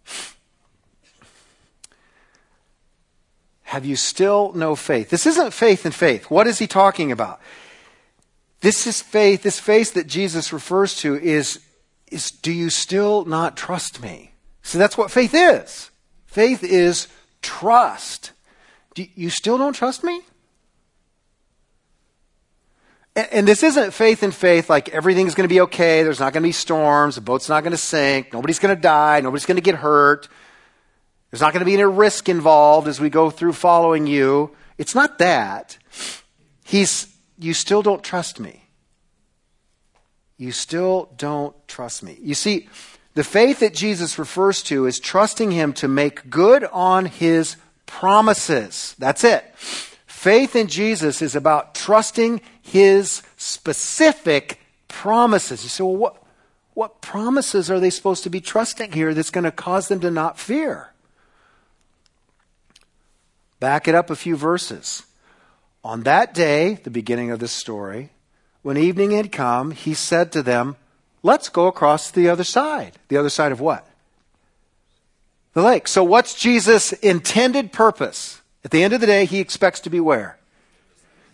Have 3.64 3.86
you 3.86 3.96
still 3.96 4.52
no 4.54 4.76
faith? 4.76 5.10
This 5.10 5.28
isn't 5.28 5.54
faith 5.54 5.86
in 5.86 5.92
faith. 5.92 6.32
What 6.32 6.48
is 6.48 6.58
he 6.58 6.66
talking 6.66 7.12
about? 7.12 7.40
This 8.62 8.88
is 8.88 9.02
faith. 9.02 9.44
This 9.44 9.60
faith 9.60 9.94
that 9.94 10.08
Jesus 10.08 10.52
refers 10.52 10.96
to 10.96 11.16
is, 11.16 11.60
is 12.12 12.32
do 12.32 12.52
you 12.52 12.70
still 12.70 13.26
not 13.26 13.56
trust 13.56 14.02
me? 14.02 14.32
So 14.64 14.78
that's 14.78 14.98
what 14.98 15.12
faith 15.12 15.34
is. 15.34 15.92
Faith 16.26 16.64
is 16.64 17.08
trust. 17.42 18.32
You 19.16 19.30
still 19.30 19.58
don't 19.58 19.74
trust 19.74 20.04
me? 20.04 20.22
And, 23.16 23.28
and 23.32 23.48
this 23.48 23.64
isn't 23.64 23.94
faith 23.94 24.24
in 24.24 24.32
faith 24.32 24.70
like 24.70 24.90
everything's 24.90 25.36
going 25.36 25.48
to 25.48 25.54
be 25.54 25.62
okay, 25.62 26.04
there's 26.04 26.20
not 26.20 26.34
going 26.34 26.44
to 26.44 26.48
be 26.48 26.54
storms, 26.54 27.16
the 27.16 27.22
boat's 27.22 27.50
not 27.50 27.62
going 27.62 27.72
to 27.72 27.78
sink, 27.78 28.34
nobody's 28.34 28.60
going 28.60 28.76
to 28.76 28.82
die, 28.82 29.20
nobody's 29.22 29.46
going 29.46 29.58
to 29.58 29.62
get 29.62 29.76
hurt. 29.76 30.28
There's 31.32 31.42
not 31.42 31.54
going 31.54 31.60
to 31.60 31.66
be 31.66 31.76
any 31.76 31.84
risk 31.84 32.28
involved 32.28 32.88
as 32.88 33.00
we 33.00 33.10
go 33.10 33.30
through 33.30 33.54
following 33.54 34.08
you. 34.08 34.56
It's 34.80 34.96
not 34.96 35.20
that. 35.20 35.78
He's, 36.64 37.08
you 37.38 37.54
still 37.54 37.84
don't 37.84 38.04
trust 38.04 38.40
me. 38.40 38.64
You 40.38 40.52
still 40.52 41.12
don't 41.18 41.56
trust 41.68 42.02
me. 42.02 42.18
You 42.22 42.34
see, 42.34 42.68
the 43.14 43.24
faith 43.24 43.60
that 43.60 43.74
Jesus 43.74 44.18
refers 44.18 44.64
to 44.64 44.86
is 44.86 45.00
trusting 45.00 45.52
him 45.52 45.74
to 45.74 45.88
make 45.88 46.30
good 46.30 46.64
on 46.64 47.06
his 47.06 47.58
promises. 47.90 48.96
That's 49.00 49.24
it. 49.24 49.44
Faith 50.06 50.56
in 50.56 50.68
Jesus 50.68 51.24
is 51.24 51.36
about 51.36 51.74
trusting 51.74 52.40
his 52.62 53.24
specific 53.36 54.60
promises. 54.88 55.64
You 55.64 55.70
say, 55.70 55.84
well, 55.84 55.96
what, 55.96 56.24
what 56.76 57.02
promises 57.02 57.72
are 57.72 57.80
they 57.80 57.90
supposed 57.90 58.24
to 58.24 58.30
be 58.30 58.42
trusting 58.42 58.92
here 58.92 59.14
that's 59.14 59.32
going 59.32 59.44
to 59.44 59.52
cause 59.52 59.88
them 59.88 60.00
to 60.02 60.12
not 60.12 60.38
fear? 60.38 60.92
Back 63.60 63.88
it 63.88 63.96
up 63.96 64.12
a 64.12 64.16
few 64.16 64.38
verses. 64.38 65.04
On 65.84 66.04
that 66.04 66.34
day, 66.34 66.76
the 66.76 66.92
beginning 66.92 67.32
of 67.32 67.40
this 67.40 67.52
story, 67.52 68.12
when 68.62 68.78
evening 68.78 69.12
had 69.12 69.32
come, 69.32 69.72
he 69.72 69.96
said 69.96 70.32
to 70.34 70.44
them, 70.44 70.76
Let's 71.24 71.50
go 71.50 71.68
across 71.68 72.12
the 72.12 72.30
other 72.30 72.46
side. 72.46 72.94
The 73.10 73.18
other 73.18 73.30
side 73.30 73.52
of 73.52 73.60
what? 73.60 73.86
The 75.54 75.62
lake. 75.62 75.88
So, 75.88 76.04
what's 76.04 76.36
Jesus' 76.36 76.94
intended 76.94 77.74
purpose? 77.74 78.42
At 78.64 78.72
the 78.72 78.84
end 78.84 78.94
of 78.94 79.02
the 79.02 79.08
day, 79.08 79.26
he 79.26 79.40
expects 79.40 79.80
to 79.82 79.90
be 79.90 80.00
where? 80.00 80.38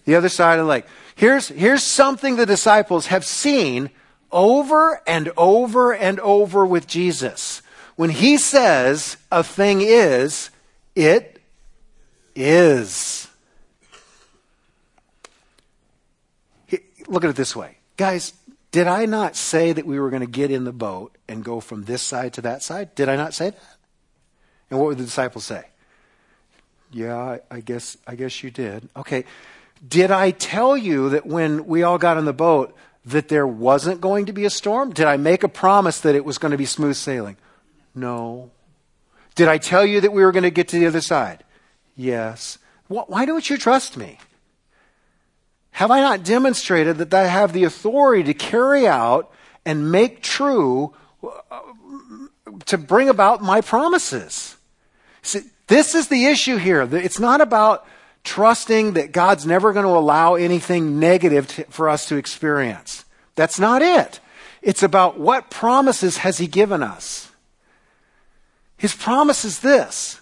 The 0.06 0.15
other 0.15 0.30
side 0.30 0.60
of 0.60 0.65
the 0.65 0.69
lake. 0.69 0.86
Here's, 1.15 1.47
here's 1.47 1.84
something 1.84 2.36
the 2.36 2.45
disciples 2.45 3.08
have 3.08 3.25
seen 3.25 3.89
over 4.32 5.01
and 5.08 5.32
over 5.38 5.93
and 5.93 6.19
over 6.19 6.65
with 6.65 6.88
Jesus. 6.88 7.62
When 7.95 8.10
he 8.10 8.38
says 8.38 9.17
a 9.32 9.43
thing 9.43 9.80
is, 9.82 10.49
it 10.95 11.41
is. 12.36 13.28
Look 17.08 17.23
at 17.23 17.30
it 17.30 17.36
this 17.36 17.56
way. 17.56 17.78
Guys, 17.97 18.34
did 18.71 18.88
I 18.88 19.06
not 19.06 19.36
say 19.36 19.71
that 19.71 19.86
we 19.86 19.99
were 19.99 20.10
going 20.10 20.21
to 20.21 20.28
get 20.28 20.51
in 20.51 20.65
the 20.65 20.73
boat 20.73 21.15
and 21.30 21.43
go 21.43 21.60
from 21.60 21.86
this 21.86 22.01
side 22.01 22.34
to 22.34 22.41
that 22.41 22.62
side? 22.62 22.93
Did 22.95 23.08
I 23.08 23.15
not 23.15 23.34
say 23.34 23.51
that? 23.51 23.63
And 24.69 24.80
what 24.80 24.88
would 24.88 24.97
the 24.97 25.04
disciples 25.04 25.45
say? 25.45 25.65
Yeah, 26.91 27.38
I 27.51 27.60
guess 27.60 27.97
I 28.08 28.15
guess 28.15 28.43
you 28.43 28.51
did. 28.51 28.88
Okay. 28.95 29.25
Did 29.86 30.12
I 30.12 30.32
tell 30.32 30.78
you 30.78 31.10
that 31.10 31.25
when 31.25 31.65
we 31.65 31.84
all 31.84 31.97
got 31.97 32.17
on 32.17 32.25
the 32.25 32.34
boat 32.34 32.75
that 33.06 33.28
there 33.28 33.45
wasn't 33.45 34.01
going 34.01 34.25
to 34.25 34.34
be 34.34 34.45
a 34.45 34.49
storm? 34.49 34.91
Did 34.91 35.06
I 35.06 35.17
make 35.17 35.43
a 35.43 35.49
promise 35.49 35.99
that 36.01 36.15
it 36.15 36.25
was 36.25 36.38
going 36.38 36.51
to 36.51 36.58
be 36.58 36.65
smooth 36.65 36.95
sailing? 36.95 37.38
No. 37.93 38.51
Did 39.36 39.47
I 39.47 39.58
tell 39.58 39.86
you 39.86 40.01
that 40.01 40.13
we 40.13 40.23
were 40.23 40.32
going 40.32 40.43
to 40.43 40.51
get 40.51 40.69
to 40.69 40.80
the 40.80 40.88
other 40.88 41.01
side? 41.01 41.43
Yes. 41.95 42.58
Why 42.88 43.25
don't 43.25 43.49
you 43.49 43.58
trust 43.58 43.97
me? 43.97 44.17
Have 45.71 45.91
I 45.91 45.99
not 45.99 46.23
demonstrated 46.23 46.97
that 46.99 47.13
I 47.13 47.28
have 47.28 47.51
the 47.51 47.65
authority 47.65 48.23
to 48.23 48.34
carry 48.34 48.88
out 48.88 49.32
and 49.65 49.91
make 49.91 50.21
true, 50.21 50.93
uh, 51.23 51.60
to 52.65 52.78
bring 52.78 53.10
about 53.10 53.41
my 53.41 53.62
promises? 53.62 54.56
See, 55.22 55.41
this 55.68 55.96
is 55.96 56.08
the 56.08 56.26
issue 56.26 56.58
here. 56.58 56.82
It's 56.82 57.20
not 57.20 57.41
about 57.41 57.86
trusting 58.24 58.94
that 58.94 59.12
God's 59.12 59.46
never 59.46 59.72
going 59.72 59.86
to 59.86 59.91
allow 59.91 60.36
anything 60.36 61.00
negative 61.00 61.48
to, 61.50 61.63
for 61.65 61.89
us 61.89 62.08
to 62.10 62.18
experience. 62.18 63.06
That's 63.36 63.60
not 63.60 63.82
it. 63.82 64.20
It's 64.62 64.84
about 64.84 65.20
what 65.20 65.50
promises 65.50 66.18
has 66.18 66.39
He 66.39 66.48
given 66.48 66.82
us. 66.84 67.32
His 68.78 68.96
promise 68.96 69.46
is 69.46 69.60
this 69.60 70.22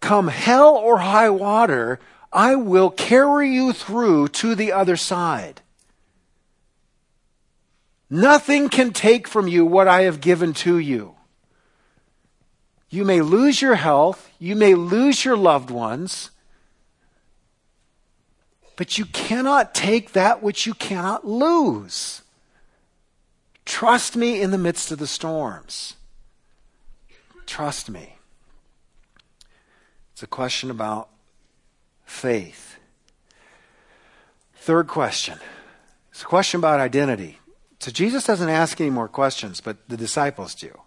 come 0.00 0.28
hell 0.28 0.76
or 0.76 0.98
high 0.98 1.30
water, 1.30 1.98
I 2.32 2.54
will 2.54 2.90
carry 2.90 3.50
you 3.50 3.72
through 3.72 4.28
to 4.28 4.54
the 4.54 4.72
other 4.72 4.96
side. 4.96 5.62
Nothing 8.08 8.68
can 8.68 8.92
take 8.92 9.26
from 9.26 9.48
you 9.48 9.66
what 9.66 9.88
I 9.88 10.02
have 10.02 10.20
given 10.20 10.52
to 10.54 10.78
you. 10.78 11.15
You 12.88 13.04
may 13.04 13.20
lose 13.20 13.60
your 13.60 13.74
health, 13.74 14.30
you 14.38 14.54
may 14.54 14.74
lose 14.74 15.24
your 15.24 15.36
loved 15.36 15.70
ones, 15.70 16.30
but 18.76 18.98
you 18.98 19.06
cannot 19.06 19.74
take 19.74 20.12
that 20.12 20.42
which 20.42 20.66
you 20.66 20.74
cannot 20.74 21.26
lose. 21.26 22.22
Trust 23.64 24.16
me 24.16 24.40
in 24.40 24.52
the 24.52 24.58
midst 24.58 24.92
of 24.92 24.98
the 24.98 25.06
storms. 25.06 25.96
Trust 27.46 27.90
me. 27.90 28.16
It's 30.12 30.22
a 30.22 30.26
question 30.26 30.70
about 30.70 31.08
faith. 32.04 32.76
Third 34.54 34.86
question. 34.86 35.38
It's 36.10 36.22
a 36.22 36.26
question 36.26 36.58
about 36.58 36.80
identity. 36.80 37.38
So 37.80 37.90
Jesus 37.90 38.24
doesn't 38.24 38.48
ask 38.48 38.80
any 38.80 38.90
more 38.90 39.08
questions, 39.08 39.60
but 39.60 39.76
the 39.88 39.96
disciples 39.96 40.54
do. 40.54 40.80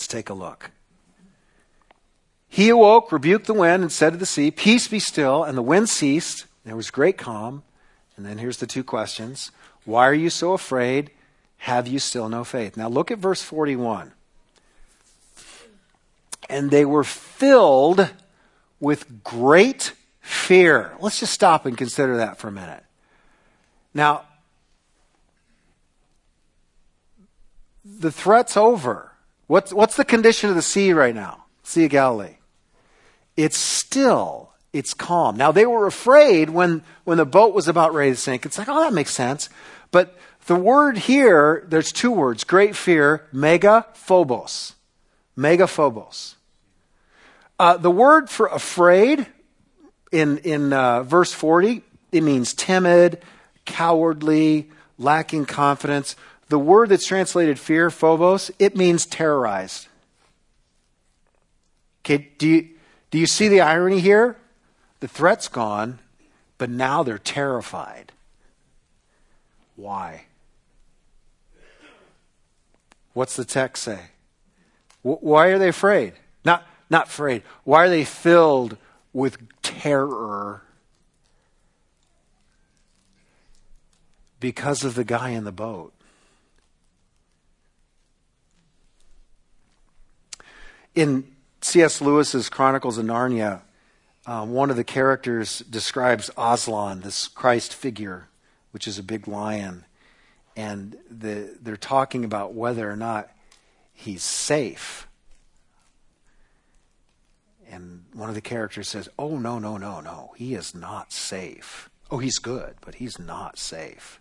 Let's 0.00 0.08
take 0.08 0.30
a 0.30 0.34
look. 0.34 0.70
He 2.48 2.70
awoke, 2.70 3.12
rebuked 3.12 3.46
the 3.46 3.52
wind, 3.52 3.82
and 3.82 3.92
said 3.92 4.14
to 4.14 4.18
the 4.18 4.24
sea, 4.24 4.50
Peace 4.50 4.88
be 4.88 4.98
still. 4.98 5.44
And 5.44 5.58
the 5.58 5.62
wind 5.62 5.90
ceased. 5.90 6.46
There 6.64 6.74
was 6.74 6.90
great 6.90 7.18
calm. 7.18 7.64
And 8.16 8.24
then 8.24 8.38
here's 8.38 8.56
the 8.56 8.66
two 8.66 8.82
questions 8.82 9.52
Why 9.84 10.08
are 10.08 10.14
you 10.14 10.30
so 10.30 10.54
afraid? 10.54 11.10
Have 11.58 11.86
you 11.86 11.98
still 11.98 12.30
no 12.30 12.44
faith? 12.44 12.78
Now 12.78 12.88
look 12.88 13.10
at 13.10 13.18
verse 13.18 13.42
41. 13.42 14.12
And 16.48 16.70
they 16.70 16.86
were 16.86 17.04
filled 17.04 18.08
with 18.80 19.22
great 19.22 19.92
fear. 20.22 20.96
Let's 20.98 21.20
just 21.20 21.34
stop 21.34 21.66
and 21.66 21.76
consider 21.76 22.16
that 22.16 22.38
for 22.38 22.48
a 22.48 22.52
minute. 22.52 22.84
Now, 23.92 24.22
the 27.84 28.10
threat's 28.10 28.56
over. 28.56 29.09
What's, 29.50 29.72
what's 29.72 29.96
the 29.96 30.04
condition 30.04 30.48
of 30.48 30.54
the 30.54 30.62
sea 30.62 30.92
right 30.92 31.12
now? 31.12 31.46
Sea 31.64 31.86
of 31.86 31.90
Galilee. 31.90 32.36
It's 33.36 33.58
still, 33.58 34.52
it's 34.72 34.94
calm. 34.94 35.36
Now, 35.36 35.50
they 35.50 35.66
were 35.66 35.88
afraid 35.88 36.50
when, 36.50 36.84
when 37.02 37.18
the 37.18 37.26
boat 37.26 37.52
was 37.52 37.66
about 37.66 37.92
ready 37.92 38.12
to 38.12 38.16
sink. 38.16 38.46
It's 38.46 38.58
like, 38.58 38.68
oh, 38.68 38.78
that 38.78 38.92
makes 38.92 39.10
sense. 39.10 39.48
But 39.90 40.16
the 40.46 40.54
word 40.54 40.98
here, 40.98 41.66
there's 41.66 41.90
two 41.90 42.12
words 42.12 42.44
great 42.44 42.76
fear, 42.76 43.26
mega 43.32 43.86
phobos. 43.92 44.74
Mega 45.34 45.66
phobos. 45.66 46.36
Uh, 47.58 47.76
the 47.76 47.90
word 47.90 48.30
for 48.30 48.46
afraid 48.46 49.26
in, 50.12 50.38
in 50.38 50.72
uh, 50.72 51.02
verse 51.02 51.32
40, 51.32 51.82
it 52.12 52.20
means 52.20 52.54
timid, 52.54 53.20
cowardly, 53.64 54.70
lacking 54.96 55.46
confidence. 55.46 56.14
The 56.50 56.58
word 56.58 56.88
that's 56.88 57.06
translated 57.06 57.60
fear, 57.60 57.90
phobos, 57.90 58.50
it 58.58 58.76
means 58.76 59.06
terrorized. 59.06 59.86
Okay, 62.02 62.32
do 62.38 62.48
you, 62.48 62.68
do 63.12 63.18
you 63.18 63.26
see 63.28 63.46
the 63.46 63.60
irony 63.60 64.00
here? 64.00 64.36
The 64.98 65.06
threat's 65.06 65.46
gone, 65.46 66.00
but 66.58 66.68
now 66.68 67.04
they're 67.04 67.18
terrified. 67.18 68.10
Why? 69.76 70.24
What's 73.12 73.36
the 73.36 73.44
text 73.44 73.84
say? 73.84 74.00
Why 75.02 75.48
are 75.48 75.58
they 75.58 75.68
afraid? 75.68 76.14
Not, 76.44 76.66
not 76.90 77.06
afraid. 77.06 77.44
Why 77.62 77.84
are 77.84 77.88
they 77.88 78.04
filled 78.04 78.76
with 79.12 79.38
terror? 79.62 80.64
Because 84.40 84.82
of 84.82 84.96
the 84.96 85.04
guy 85.04 85.28
in 85.28 85.44
the 85.44 85.52
boat. 85.52 85.92
In 90.94 91.30
C.S. 91.60 92.00
Lewis's 92.00 92.48
Chronicles 92.48 92.98
of 92.98 93.06
Narnia, 93.06 93.62
um, 94.26 94.52
one 94.52 94.70
of 94.70 94.76
the 94.76 94.84
characters 94.84 95.60
describes 95.60 96.30
Aslan, 96.36 97.00
this 97.00 97.28
Christ 97.28 97.74
figure, 97.74 98.28
which 98.72 98.86
is 98.88 98.98
a 98.98 99.02
big 99.02 99.28
lion, 99.28 99.84
and 100.56 100.96
the, 101.10 101.56
they're 101.60 101.76
talking 101.76 102.24
about 102.24 102.54
whether 102.54 102.90
or 102.90 102.96
not 102.96 103.30
he's 103.92 104.22
safe. 104.22 105.06
And 107.70 108.04
one 108.12 108.28
of 108.28 108.34
the 108.34 108.40
characters 108.40 108.88
says, 108.88 109.08
Oh, 109.18 109.38
no, 109.38 109.58
no, 109.58 109.76
no, 109.76 110.00
no. 110.00 110.32
He 110.36 110.54
is 110.54 110.74
not 110.74 111.12
safe. 111.12 111.88
Oh, 112.10 112.18
he's 112.18 112.38
good, 112.38 112.74
but 112.80 112.96
he's 112.96 113.18
not 113.18 113.58
safe. 113.58 114.20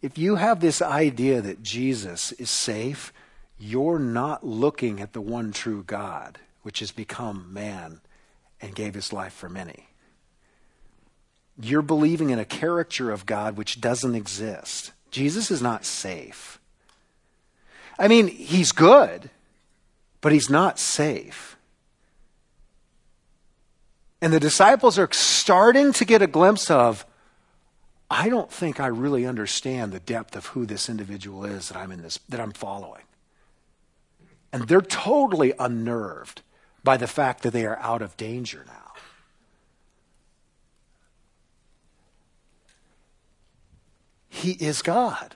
If 0.00 0.16
you 0.16 0.36
have 0.36 0.60
this 0.60 0.80
idea 0.80 1.40
that 1.40 1.62
Jesus 1.62 2.30
is 2.32 2.50
safe, 2.50 3.12
you're 3.58 3.98
not 3.98 4.46
looking 4.46 5.00
at 5.00 5.12
the 5.12 5.20
one 5.20 5.52
true 5.52 5.82
God, 5.82 6.38
which 6.62 6.78
has 6.78 6.92
become 6.92 7.52
man 7.52 8.00
and 8.60 8.74
gave 8.74 8.94
his 8.94 9.12
life 9.12 9.32
for 9.32 9.48
many. 9.48 9.88
You're 11.60 11.82
believing 11.82 12.30
in 12.30 12.38
a 12.38 12.44
character 12.44 13.10
of 13.10 13.26
God 13.26 13.56
which 13.56 13.80
doesn't 13.80 14.14
exist. 14.14 14.92
Jesus 15.10 15.50
is 15.50 15.60
not 15.60 15.84
safe. 15.84 16.60
I 17.98 18.06
mean, 18.06 18.28
he's 18.28 18.70
good, 18.70 19.30
but 20.20 20.30
he's 20.30 20.48
not 20.48 20.78
safe. 20.78 21.56
And 24.20 24.32
the 24.32 24.40
disciples 24.40 24.98
are 24.98 25.08
starting 25.12 25.92
to 25.94 26.04
get 26.04 26.22
a 26.22 26.26
glimpse 26.26 26.70
of 26.70 27.04
I 28.10 28.28
don't 28.28 28.50
think 28.50 28.80
I 28.80 28.86
really 28.86 29.26
understand 29.26 29.92
the 29.92 30.00
depth 30.00 30.34
of 30.34 30.46
who 30.46 30.64
this 30.64 30.88
individual 30.88 31.44
is 31.44 31.68
that 31.68 31.76
I'm 31.76 31.92
in 31.92 32.02
this 32.02 32.18
that 32.28 32.40
I'm 32.40 32.52
following. 32.52 33.02
And 34.52 34.66
they're 34.66 34.80
totally 34.80 35.52
unnerved 35.58 36.42
by 36.82 36.96
the 36.96 37.06
fact 37.06 37.42
that 37.42 37.52
they 37.52 37.66
are 37.66 37.78
out 37.78 38.02
of 38.02 38.16
danger 38.16 38.64
now. 38.66 38.92
He 44.28 44.52
is 44.52 44.82
God. 44.82 45.34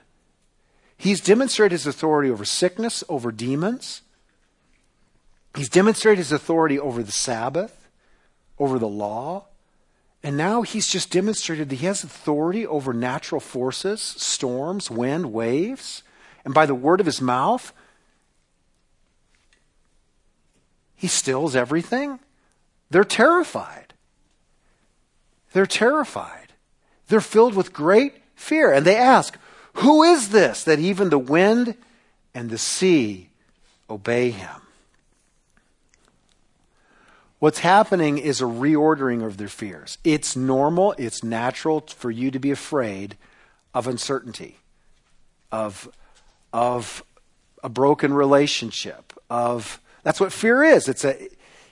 He's 0.95 1.19
demonstrated 1.19 1.73
his 1.73 1.87
authority 1.87 2.29
over 2.29 2.45
sickness, 2.45 3.03
over 3.09 3.31
demons. 3.31 4.01
He's 5.55 5.69
demonstrated 5.69 6.19
his 6.19 6.31
authority 6.31 6.79
over 6.79 7.03
the 7.03 7.11
Sabbath, 7.11 7.89
over 8.57 8.79
the 8.79 8.87
law, 8.87 9.47
and 10.23 10.37
now 10.37 10.61
he's 10.61 10.87
just 10.87 11.11
demonstrated 11.11 11.69
that 11.69 11.75
he 11.75 11.85
has 11.85 12.03
authority 12.03 12.65
over 12.65 12.93
natural 12.93 13.41
forces, 13.41 14.01
storms, 14.01 14.89
wind, 14.89 15.33
waves. 15.33 16.01
And 16.45 16.53
by 16.53 16.65
the 16.65 16.73
word 16.73 17.01
of 17.01 17.05
his 17.05 17.19
mouth, 17.19 17.73
he 21.03 21.09
stills 21.09 21.53
everything. 21.53 22.17
They're 22.89 23.03
terrified. 23.03 23.93
They're 25.51 25.65
terrified. 25.65 26.53
They're 27.09 27.19
filled 27.19 27.55
with 27.55 27.73
great 27.73 28.13
fear. 28.35 28.71
And 28.71 28.85
they 28.85 28.95
ask, 28.95 29.37
Who 29.73 30.01
is 30.03 30.29
this 30.29 30.63
that 30.63 30.79
even 30.79 31.09
the 31.09 31.19
wind 31.19 31.75
and 32.33 32.49
the 32.49 32.57
sea 32.57 33.27
obey 33.89 34.31
him? 34.31 34.61
What's 37.39 37.59
happening 37.59 38.17
is 38.17 38.39
a 38.39 38.45
reordering 38.45 39.25
of 39.25 39.35
their 39.35 39.49
fears. 39.49 39.97
It's 40.05 40.37
normal, 40.37 40.95
it's 40.97 41.21
natural 41.21 41.81
for 41.81 42.11
you 42.11 42.31
to 42.31 42.39
be 42.39 42.51
afraid 42.51 43.17
of 43.73 43.87
uncertainty, 43.87 44.59
of, 45.51 45.89
of 46.53 47.03
a 47.61 47.67
broken 47.67 48.13
relationship, 48.13 49.11
of 49.29 49.81
that's 50.03 50.19
what 50.19 50.31
fear 50.31 50.63
is. 50.63 50.87
It's 50.87 51.03
a 51.03 51.29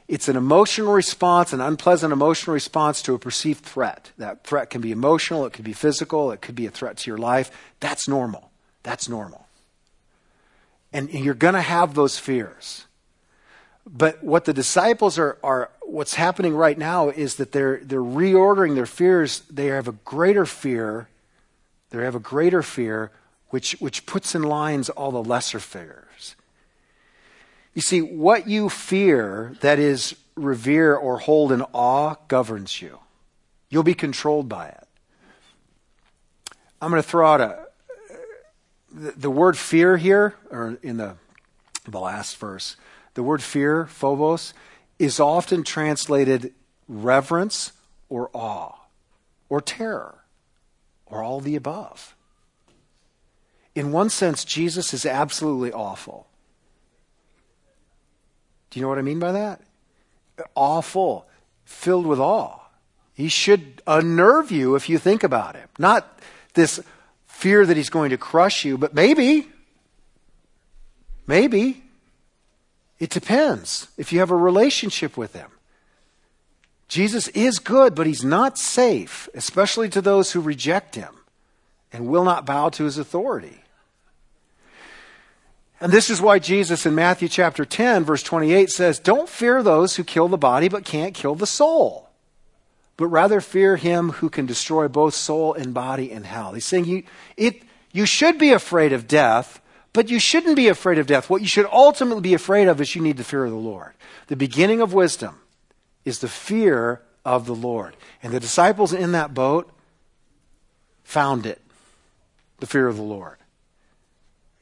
it's 0.07 0.27
an 0.27 0.35
emotional 0.35 0.91
response, 0.91 1.53
an 1.53 1.61
unpleasant 1.61 2.11
emotional 2.11 2.53
response 2.53 3.01
to 3.03 3.13
a 3.13 3.19
perceived 3.19 3.63
threat. 3.63 4.11
That 4.17 4.43
threat 4.43 4.69
can 4.69 4.81
be 4.81 4.91
emotional, 4.91 5.45
it 5.45 5.53
could 5.53 5.63
be 5.63 5.71
physical, 5.71 6.31
it 6.31 6.41
could 6.41 6.55
be 6.55 6.65
a 6.65 6.69
threat 6.69 6.97
to 6.97 7.09
your 7.09 7.17
life. 7.17 7.49
That's 7.79 8.09
normal. 8.09 8.51
That's 8.83 9.07
normal. 9.07 9.47
And 10.91 11.09
you're 11.09 11.33
going 11.33 11.53
to 11.53 11.61
have 11.61 11.93
those 11.93 12.19
fears. 12.19 12.87
But 13.85 14.21
what 14.21 14.43
the 14.43 14.53
disciples 14.53 15.17
are, 15.17 15.37
are 15.43 15.71
what's 15.83 16.15
happening 16.15 16.55
right 16.55 16.77
now 16.77 17.07
is 17.07 17.35
that 17.35 17.53
they're, 17.53 17.79
they're 17.81 17.99
reordering 18.01 18.75
their 18.75 18.85
fears. 18.85 19.43
They 19.49 19.67
have 19.67 19.87
a 19.87 19.93
greater 19.93 20.45
fear. 20.45 21.07
They 21.89 22.03
have 22.03 22.15
a 22.15 22.19
greater 22.19 22.61
fear, 22.61 23.11
which, 23.49 23.77
which 23.79 24.05
puts 24.05 24.35
in 24.35 24.43
lines 24.43 24.89
all 24.89 25.11
the 25.11 25.23
lesser 25.23 25.59
fears. 25.59 26.35
You 27.73 27.81
see, 27.81 28.01
what 28.01 28.47
you 28.47 28.69
fear, 28.69 29.55
that 29.61 29.79
is, 29.79 30.15
revere 30.35 30.95
or 30.95 31.19
hold 31.19 31.51
in 31.51 31.61
awe, 31.73 32.15
governs 32.27 32.81
you. 32.81 32.99
You'll 33.69 33.83
be 33.83 33.93
controlled 33.93 34.49
by 34.49 34.67
it. 34.67 34.87
I'm 36.81 36.89
going 36.89 37.01
to 37.01 37.07
throw 37.07 37.27
out 37.27 37.41
a. 37.41 37.67
The, 38.93 39.11
the 39.11 39.29
word 39.29 39.57
fear 39.57 39.95
here, 39.95 40.35
or 40.49 40.77
in 40.83 40.97
the, 40.97 41.15
the 41.85 41.99
last 41.99 42.35
verse, 42.37 42.75
the 43.13 43.23
word 43.23 43.41
fear, 43.41 43.85
phobos, 43.85 44.53
is 44.99 45.19
often 45.19 45.63
translated 45.63 46.53
reverence 46.89 47.71
or 48.09 48.29
awe 48.33 48.75
or 49.47 49.61
terror 49.61 50.25
or 51.05 51.23
all 51.23 51.39
the 51.39 51.55
above. 51.55 52.15
In 53.75 53.93
one 53.93 54.09
sense, 54.09 54.43
Jesus 54.43 54.93
is 54.93 55.05
absolutely 55.05 55.71
awful. 55.71 56.27
Do 58.71 58.79
you 58.79 58.81
know 58.83 58.89
what 58.89 58.97
I 58.97 59.03
mean 59.03 59.19
by 59.19 59.31
that? 59.33 59.61
Awful, 60.55 61.27
filled 61.65 62.07
with 62.07 62.19
awe. 62.19 62.59
He 63.13 63.29
should 63.29 63.83
unnerve 63.85 64.51
you 64.51 64.75
if 64.75 64.89
you 64.89 64.97
think 64.97 65.23
about 65.23 65.55
him. 65.55 65.67
Not 65.77 66.19
this 66.55 66.81
fear 67.27 67.65
that 67.65 67.77
he's 67.77 67.89
going 67.89 68.09
to 68.09 68.17
crush 68.17 68.65
you, 68.65 68.77
but 68.77 68.95
maybe, 68.95 69.47
maybe 71.27 71.83
it 73.01 73.09
depends 73.09 73.87
if 73.97 74.13
you 74.13 74.19
have 74.19 74.29
a 74.29 74.35
relationship 74.35 75.17
with 75.17 75.33
Him. 75.33 75.49
Jesus 76.87 77.29
is 77.29 77.57
good, 77.57 77.95
but 77.95 78.05
He's 78.05 78.23
not 78.23 78.59
safe, 78.59 79.27
especially 79.33 79.89
to 79.89 80.03
those 80.03 80.31
who 80.31 80.39
reject 80.39 80.93
Him 80.93 81.15
and 81.91 82.05
will 82.05 82.23
not 82.23 82.45
bow 82.45 82.69
to 82.69 82.83
His 82.83 82.99
authority. 82.99 83.63
And 85.81 85.91
this 85.91 86.11
is 86.11 86.21
why 86.21 86.37
Jesus 86.37 86.85
in 86.85 86.93
Matthew 86.93 87.27
chapter 87.27 87.65
10, 87.65 88.05
verse 88.05 88.21
28 88.21 88.69
says, 88.69 88.99
Don't 88.99 89.27
fear 89.27 89.63
those 89.63 89.95
who 89.95 90.03
kill 90.03 90.27
the 90.27 90.37
body 90.37 90.69
but 90.69 90.85
can't 90.85 91.15
kill 91.15 91.33
the 91.33 91.47
soul, 91.47 92.09
but 92.97 93.07
rather 93.07 93.41
fear 93.41 93.77
him 93.77 94.11
who 94.11 94.29
can 94.29 94.45
destroy 94.45 94.87
both 94.87 95.15
soul 95.15 95.55
and 95.55 95.73
body 95.73 96.11
in 96.11 96.23
hell. 96.23 96.53
He's 96.53 96.65
saying 96.65 96.85
you, 96.85 97.03
it, 97.35 97.63
you 97.91 98.05
should 98.05 98.37
be 98.37 98.51
afraid 98.51 98.93
of 98.93 99.07
death, 99.07 99.59
but 99.91 100.07
you 100.07 100.19
shouldn't 100.19 100.55
be 100.55 100.67
afraid 100.67 100.99
of 100.99 101.07
death. 101.07 101.31
What 101.31 101.41
you 101.41 101.47
should 101.47 101.65
ultimately 101.65 102.21
be 102.21 102.35
afraid 102.35 102.67
of 102.67 102.79
is 102.79 102.95
you 102.95 103.01
need 103.01 103.17
the 103.17 103.23
fear 103.23 103.45
of 103.45 103.51
the 103.51 103.57
Lord. 103.57 103.93
The 104.27 104.35
beginning 104.35 104.81
of 104.81 104.93
wisdom 104.93 105.41
is 106.05 106.19
the 106.19 106.29
fear 106.29 107.01
of 107.25 107.47
the 107.47 107.55
Lord. 107.55 107.97
And 108.21 108.31
the 108.31 108.39
disciples 108.39 108.93
in 108.93 109.13
that 109.13 109.33
boat 109.33 109.71
found 111.03 111.47
it 111.47 111.59
the 112.59 112.67
fear 112.67 112.87
of 112.87 112.97
the 112.97 113.01
Lord. 113.01 113.37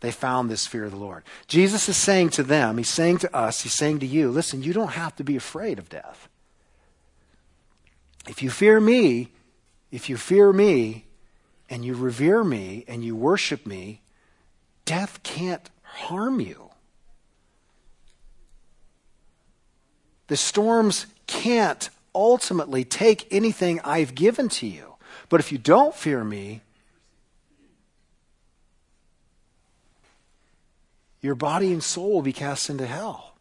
They 0.01 0.11
found 0.11 0.49
this 0.49 0.65
fear 0.65 0.85
of 0.85 0.91
the 0.91 0.97
Lord. 0.97 1.23
Jesus 1.47 1.89
is 1.89 1.97
saying 1.97 2.29
to 2.31 2.43
them, 2.43 2.77
He's 2.77 2.89
saying 2.89 3.17
to 3.19 3.35
us, 3.35 3.61
He's 3.61 3.73
saying 3.73 3.99
to 3.99 4.05
you, 4.05 4.29
listen, 4.29 4.63
you 4.63 4.73
don't 4.73 4.91
have 4.91 5.15
to 5.17 5.23
be 5.23 5.35
afraid 5.35 5.77
of 5.77 5.89
death. 5.89 6.29
If 8.27 8.41
you 8.41 8.49
fear 8.49 8.79
me, 8.79 9.31
if 9.91 10.09
you 10.09 10.17
fear 10.17 10.53
me, 10.53 11.05
and 11.69 11.83
you 11.83 11.93
revere 11.93 12.43
me, 12.43 12.85
and 12.87 13.03
you 13.03 13.15
worship 13.15 13.65
me, 13.65 14.01
death 14.85 15.21
can't 15.23 15.69
harm 15.83 16.39
you. 16.39 16.69
The 20.27 20.37
storms 20.37 21.07
can't 21.27 21.89
ultimately 22.13 22.83
take 22.83 23.27
anything 23.31 23.79
I've 23.83 24.15
given 24.15 24.49
to 24.49 24.67
you. 24.67 24.95
But 25.27 25.39
if 25.39 25.51
you 25.51 25.57
don't 25.57 25.93
fear 25.93 26.23
me, 26.23 26.61
your 31.21 31.35
body 31.35 31.71
and 31.71 31.83
soul 31.83 32.13
will 32.13 32.21
be 32.21 32.33
cast 32.33 32.69
into 32.69 32.85
hell. 32.85 33.35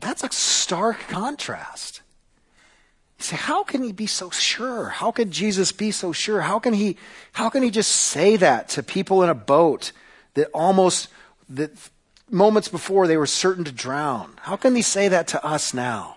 That's 0.00 0.22
a 0.22 0.30
stark 0.30 1.00
contrast. 1.08 2.00
You 3.18 3.24
say, 3.24 3.36
how 3.36 3.64
can 3.64 3.82
he 3.82 3.92
be 3.92 4.06
so 4.06 4.30
sure? 4.30 4.88
How 4.88 5.10
can 5.10 5.30
Jesus 5.30 5.72
be 5.72 5.90
so 5.90 6.12
sure? 6.12 6.40
How 6.40 6.58
can 6.58 6.72
he, 6.72 6.96
how 7.32 7.50
can 7.50 7.62
he 7.62 7.70
just 7.70 7.90
say 7.90 8.36
that 8.36 8.70
to 8.70 8.82
people 8.82 9.22
in 9.22 9.28
a 9.28 9.34
boat 9.34 9.92
that 10.34 10.48
almost, 10.54 11.08
that 11.48 11.72
moments 12.30 12.68
before 12.68 13.06
they 13.06 13.16
were 13.16 13.26
certain 13.26 13.64
to 13.64 13.72
drown? 13.72 14.38
How 14.42 14.56
can 14.56 14.74
he 14.74 14.82
say 14.82 15.08
that 15.08 15.28
to 15.28 15.44
us 15.44 15.74
now? 15.74 16.16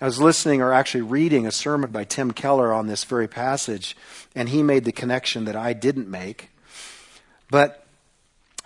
I 0.00 0.04
was 0.04 0.20
listening 0.20 0.62
or 0.62 0.72
actually 0.72 1.02
reading 1.02 1.46
a 1.46 1.52
sermon 1.52 1.90
by 1.90 2.04
Tim 2.04 2.30
Keller 2.30 2.72
on 2.72 2.86
this 2.86 3.02
very 3.02 3.26
passage, 3.26 3.96
and 4.34 4.48
he 4.48 4.62
made 4.62 4.84
the 4.84 4.92
connection 4.92 5.44
that 5.46 5.56
I 5.56 5.72
didn't 5.72 6.08
make. 6.08 6.50
But 7.50 7.84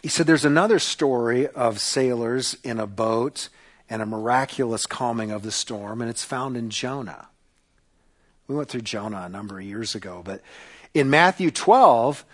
he 0.03 0.09
said 0.09 0.27
there's 0.27 0.45
another 0.45 0.79
story 0.81 1.47
of 1.47 1.81
sailors 1.81 2.57
in 2.65 2.81
a 2.81 2.87
boat 2.87 3.49
and 3.89 4.03
a 4.03 4.07
miraculous 4.07 4.85
calming 4.85 5.31
of 5.31 5.43
the 5.43 5.53
storm, 5.53 6.01
and 6.01 6.11
it's 6.11 6.25
found 6.25 6.57
in 6.57 6.71
Jonah. 6.71 7.29
We 8.49 8.57
went 8.57 8.69
through 8.69 8.81
Jonah 8.83 9.23
a 9.27 9.29
number 9.29 9.59
of 9.59 9.65
years 9.65 9.95
ago, 9.95 10.23
but 10.25 10.43
in 10.93 11.09
Matthew 11.09 11.51
12, 11.51 12.25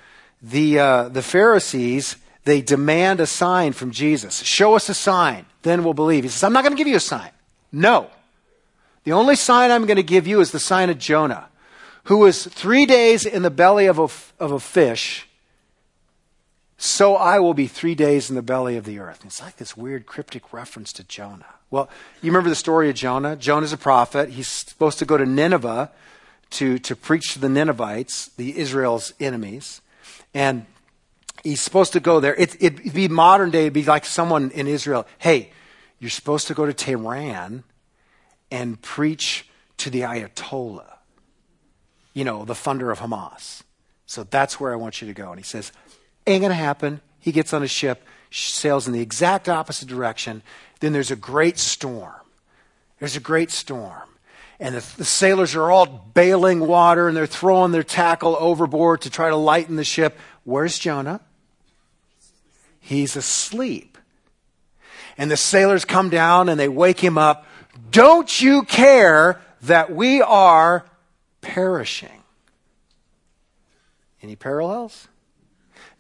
the, 0.41 0.79
uh, 0.79 1.09
the 1.09 1.23
Pharisees, 1.23 2.17
they 2.45 2.63
demand 2.63 3.21
a 3.21 3.27
sign 3.27 3.73
from 3.73 3.91
Jesus. 3.91 4.43
Show 4.43 4.75
us 4.75 4.89
a 4.89 4.95
sign, 4.95 5.45
then 5.63 5.85
we'll 5.85 5.95
believe. 5.95 6.25
He 6.25 6.31
says, 6.31 6.43
I'm 6.43 6.53
not 6.53 6.65
going 6.65 6.75
to 6.75 6.79
give 6.79 6.89
you 6.89 6.97
a 6.97 7.01
sign. 7.01 7.31
No. 7.71 8.09
The 9.05 9.13
only 9.13 9.37
sign 9.37 9.71
I'm 9.71 9.87
going 9.87 9.97
to 9.97 10.03
give 10.03 10.27
you 10.27 10.41
is 10.41 10.51
the 10.51 10.59
sign 10.59 10.91
of 10.91 10.99
Jonah, 10.99 11.49
who 12.05 12.19
was 12.19 12.47
three 12.47 12.87
days 12.87 13.27
in 13.27 13.43
the 13.43 13.51
belly 13.51 13.87
of 13.87 13.99
a, 13.99 14.09
of 14.43 14.53
a 14.53 14.61
fish. 14.61 15.28
So 16.81 17.17
I 17.17 17.41
will 17.41 17.55
be 17.55 17.67
three 17.67 17.97
days 17.97 18.31
in 18.31 18.37
the 18.37 18.43
belly 18.43 18.77
of 18.77 18.85
the 18.85 19.01
earth. 19.01 19.23
It's 19.25 19.43
like 19.43 19.57
this 19.57 19.77
weird 19.77 20.07
cryptic 20.07 20.53
reference 20.53 20.93
to 20.95 21.05
Jonah. 21.05 21.45
Well, 21.71 21.91
you 22.23 22.31
remember 22.31 22.49
the 22.49 22.57
story 22.57 22.89
of 22.89 22.95
Jonah? 22.95 23.35
Jonah's 23.35 23.73
a 23.73 23.77
prophet. 23.77 24.31
He's 24.31 24.47
supposed 24.47 25.01
to 25.01 25.05
go 25.05 25.17
to 25.17 25.27
Nineveh 25.27 25.91
to, 26.51 26.79
to 26.79 26.95
preach 26.97 27.33
to 27.33 27.41
the 27.41 27.49
Ninevites, 27.49 28.29
the 28.29 28.57
Israel's 28.57 29.13
enemies. 29.19 29.83
And 30.33 30.67
he's 31.43 31.61
supposed 31.61 31.93
to 31.95 32.01
go 32.01 32.21
there. 32.21 32.37
It, 32.37 32.57
it'd 32.63 32.95
be 32.95 33.09
modern 33.09 33.51
day, 33.51 33.63
it'd 33.63 33.73
be 33.73 33.85
like 33.85 34.07
someone 34.07 34.53
in 34.53 34.69
Israel, 34.69 35.05
hey, 35.19 35.51
you're 35.99 36.11
supposed 36.11 36.47
to 36.47 36.55
go 36.55 36.65
to 36.65 36.73
Tehran 36.73 37.65
and 38.53 38.81
preach 38.81 39.49
to 39.79 39.91
the 39.91 40.03
Ayatollah, 40.03 40.99
you 42.15 42.25
know, 42.25 42.45
the 42.45 42.55
funder 42.55 42.93
of 42.93 43.01
Hamas. 43.01 43.63
So 44.07 44.23
that's 44.23 44.59
where 44.61 44.73
I 44.73 44.77
want 44.77 45.03
you 45.03 45.09
to 45.09 45.15
go. 45.15 45.31
And 45.31 45.39
he 45.39 45.45
says, 45.45 45.73
ain't 46.33 46.43
going 46.43 46.51
to 46.51 46.55
happen. 46.55 47.01
He 47.21 47.33
gets 47.33 47.53
on 47.53 47.63
a 47.63 47.69
ship, 47.69 48.05
sails 48.31 48.87
in 48.87 48.93
the 48.93 49.01
exact 49.01 49.49
opposite 49.49 49.89
direction. 49.89 50.43
Then 50.81 50.93
there's 50.93 51.11
a 51.11 51.17
great 51.17 51.59
storm. 51.59 52.15
There's 52.99 53.17
a 53.17 53.21
great 53.21 53.51
storm 53.51 54.09
and 54.61 54.75
the, 54.75 54.97
the, 54.97 55.05
sailors 55.05 55.55
are 55.55 55.71
all 55.71 55.87
bailing 55.87 56.61
water 56.61 57.09
and 57.09 57.17
they're 57.17 57.27
throwing 57.27 57.73
their 57.73 57.85
tackle 57.85 58.37
overboard 58.39 59.03
to 59.03 59.11
try 59.11 59.29
to 59.29 59.37
lighten 59.37 59.77
the 59.77 59.85
ship. 59.85 60.19
Where's 60.45 60.79
Jonah? 60.79 61.21
He's 62.81 63.17
asleep. 63.17 63.99
and 65.17 65.31
the 65.31 65.37
sailors 65.37 65.85
come 65.85 66.11
down 66.11 66.49
and 66.49 66.59
they 66.59 66.69
wake 66.69 67.01
him 67.01 67.19
up. 67.19 67.47
Don't 67.91 68.41
you 68.41 68.63
care 68.63 69.41
that 69.63 69.93
we 69.93 70.23
are 70.23 70.87
perishing? 71.41 72.23
Any 74.23 74.37
parallels? 74.37 75.07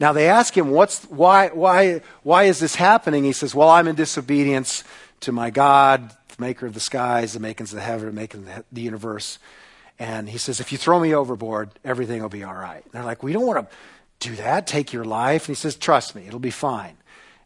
Now 0.01 0.13
they 0.13 0.29
ask 0.29 0.57
him, 0.57 0.71
what's, 0.71 1.05
why, 1.05 1.49
why, 1.49 2.03
why 2.23 2.45
is 2.45 2.61
this 2.61 2.77
happening? 2.77 3.25
He 3.25 3.33
says, 3.33 3.55
well, 3.55 3.69
I'm 3.69 3.89
in 3.89 3.97
disobedience 3.97 4.85
to 5.21 5.33
my 5.33 5.51
God, 5.51 6.11
the 6.29 6.37
maker 6.39 6.67
of 6.67 6.75
the 6.75 6.81
skies, 6.81 7.33
the 7.33 7.41
makings 7.41 7.73
of 7.73 7.77
the 7.77 7.83
heaven, 7.83 8.07
the 8.07 8.13
making 8.13 8.49
of 8.49 8.65
the 8.71 8.81
universe. 8.81 9.39
And 9.99 10.29
he 10.29 10.39
says, 10.39 10.61
if 10.61 10.71
you 10.71 10.79
throw 10.79 11.01
me 11.01 11.15
overboard, 11.15 11.71
everything 11.85 12.23
will 12.23 12.29
be 12.29 12.45
all 12.45 12.55
right. 12.55 12.85
And 12.85 12.93
they're 12.93 13.05
like, 13.05 13.25
we 13.25 13.33
don't 13.33 13.47
want 13.47 13.69
to 13.69 13.77
do 14.21 14.37
that, 14.37 14.67
take 14.67 14.93
your 14.93 15.05
life. 15.05 15.49
And 15.49 15.57
he 15.57 15.61
says, 15.61 15.75
trust 15.75 16.15
me, 16.15 16.27
it'll 16.27 16.39
be 16.39 16.51
fine. 16.53 16.97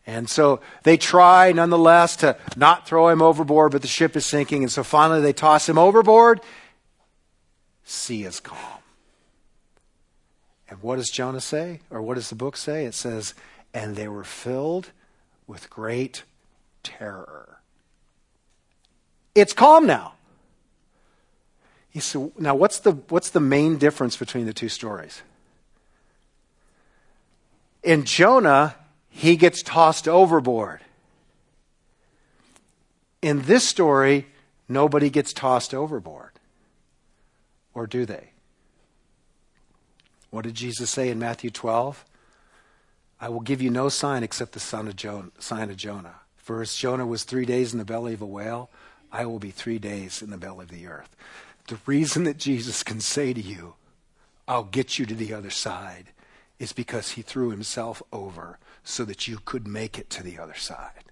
And 0.06 0.28
so 0.28 0.60
they 0.82 0.96
try, 0.96 1.52
nonetheless, 1.52 2.16
to 2.16 2.36
not 2.56 2.86
throw 2.86 3.08
him 3.08 3.22
overboard, 3.22 3.72
but 3.72 3.82
the 3.82 3.88
ship 3.88 4.16
is 4.16 4.26
sinking. 4.26 4.62
And 4.62 4.72
so 4.72 4.82
finally 4.82 5.20
they 5.20 5.32
toss 5.32 5.68
him 5.68 5.78
overboard. 5.78 6.40
Sea 7.84 8.24
is 8.24 8.40
calm. 8.40 8.81
And 10.72 10.82
what 10.82 10.96
does 10.96 11.10
Jonah 11.10 11.42
say? 11.42 11.80
Or 11.90 12.00
what 12.00 12.14
does 12.14 12.30
the 12.30 12.34
book 12.34 12.56
say? 12.56 12.86
It 12.86 12.94
says, 12.94 13.34
and 13.74 13.94
they 13.94 14.08
were 14.08 14.24
filled 14.24 14.88
with 15.46 15.68
great 15.68 16.22
terror. 16.82 17.58
It's 19.34 19.52
calm 19.52 19.86
now. 19.86 20.14
He 21.90 22.00
said, 22.00 22.32
now 22.38 22.54
what's 22.54 22.78
the, 22.78 22.92
what's 23.10 23.28
the 23.28 23.38
main 23.38 23.76
difference 23.76 24.16
between 24.16 24.46
the 24.46 24.54
two 24.54 24.70
stories? 24.70 25.20
In 27.82 28.04
Jonah, 28.04 28.76
he 29.10 29.36
gets 29.36 29.62
tossed 29.62 30.08
overboard. 30.08 30.80
In 33.20 33.42
this 33.42 33.68
story, 33.68 34.26
nobody 34.70 35.10
gets 35.10 35.34
tossed 35.34 35.74
overboard. 35.74 36.30
Or 37.74 37.86
do 37.86 38.06
they? 38.06 38.31
What 40.32 40.44
did 40.44 40.54
Jesus 40.54 40.88
say 40.88 41.10
in 41.10 41.18
Matthew 41.18 41.50
12? 41.50 42.06
I 43.20 43.28
will 43.28 43.40
give 43.40 43.60
you 43.60 43.68
no 43.68 43.90
sign 43.90 44.22
except 44.22 44.52
the 44.52 44.60
sign 44.60 44.88
of 44.88 44.96
Jonah. 45.76 46.14
For 46.36 46.62
as 46.62 46.74
Jonah 46.74 47.06
was 47.06 47.22
three 47.22 47.44
days 47.44 47.74
in 47.74 47.78
the 47.78 47.84
belly 47.84 48.14
of 48.14 48.22
a 48.22 48.26
whale, 48.26 48.70
I 49.12 49.26
will 49.26 49.38
be 49.38 49.50
three 49.50 49.78
days 49.78 50.22
in 50.22 50.30
the 50.30 50.38
belly 50.38 50.64
of 50.64 50.70
the 50.70 50.86
earth. 50.86 51.14
The 51.68 51.76
reason 51.84 52.24
that 52.24 52.38
Jesus 52.38 52.82
can 52.82 52.98
say 52.98 53.34
to 53.34 53.42
you, 53.42 53.74
I'll 54.48 54.64
get 54.64 54.98
you 54.98 55.04
to 55.04 55.14
the 55.14 55.34
other 55.34 55.50
side, 55.50 56.06
is 56.58 56.72
because 56.72 57.10
he 57.10 57.20
threw 57.20 57.50
himself 57.50 58.02
over 58.10 58.58
so 58.82 59.04
that 59.04 59.28
you 59.28 59.38
could 59.44 59.68
make 59.68 59.98
it 59.98 60.08
to 60.10 60.22
the 60.22 60.38
other 60.38 60.54
side. 60.54 61.04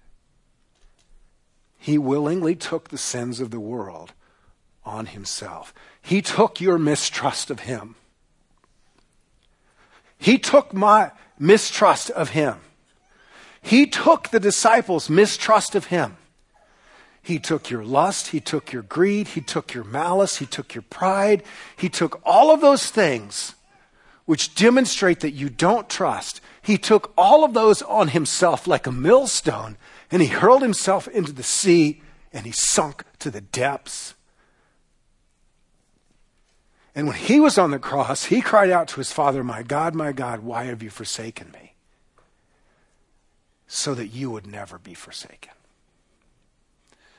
He 1.77 1.99
willingly 1.99 2.55
took 2.55 2.89
the 2.89 2.97
sins 2.97 3.39
of 3.39 3.51
the 3.51 3.59
world 3.59 4.13
on 4.83 5.05
himself. 5.05 5.75
He 6.01 6.23
took 6.23 6.59
your 6.59 6.79
mistrust 6.79 7.51
of 7.51 7.61
him. 7.61 7.97
He 10.21 10.37
took 10.37 10.71
my 10.71 11.09
mistrust 11.39 12.11
of 12.11 12.29
him. 12.29 12.57
He 13.59 13.87
took 13.87 14.29
the 14.29 14.39
disciples' 14.39 15.09
mistrust 15.09 15.73
of 15.73 15.85
him. 15.85 16.17
He 17.23 17.39
took 17.39 17.71
your 17.71 17.83
lust, 17.83 18.27
he 18.27 18.39
took 18.39 18.71
your 18.71 18.83
greed, 18.83 19.29
he 19.29 19.41
took 19.41 19.73
your 19.73 19.83
malice, 19.83 20.37
he 20.37 20.45
took 20.45 20.75
your 20.75 20.83
pride, 20.83 21.41
he 21.75 21.89
took 21.89 22.21
all 22.23 22.51
of 22.51 22.61
those 22.61 22.87
things 22.87 23.55
which 24.25 24.53
demonstrate 24.53 25.21
that 25.21 25.31
you 25.31 25.49
don't 25.49 25.89
trust. 25.89 26.39
He 26.61 26.77
took 26.77 27.11
all 27.17 27.43
of 27.43 27.55
those 27.55 27.81
on 27.81 28.09
himself 28.09 28.67
like 28.67 28.85
a 28.85 28.91
millstone 28.91 29.75
and 30.11 30.21
he 30.21 30.27
hurled 30.27 30.61
himself 30.61 31.07
into 31.07 31.31
the 31.31 31.41
sea 31.41 32.03
and 32.31 32.45
he 32.45 32.51
sunk 32.51 33.05
to 33.19 33.31
the 33.31 33.41
depths. 33.41 34.13
And 36.93 37.07
when 37.07 37.15
he 37.15 37.39
was 37.39 37.57
on 37.57 37.71
the 37.71 37.79
cross, 37.79 38.25
he 38.25 38.41
cried 38.41 38.69
out 38.69 38.89
to 38.89 38.97
his 38.97 39.11
father, 39.11 39.43
My 39.43 39.63
God, 39.63 39.95
my 39.95 40.11
God, 40.11 40.41
why 40.41 40.65
have 40.65 40.83
you 40.83 40.89
forsaken 40.89 41.51
me? 41.51 41.73
So 43.67 43.93
that 43.95 44.07
you 44.07 44.29
would 44.29 44.45
never 44.45 44.77
be 44.77 44.93
forsaken 44.93 45.51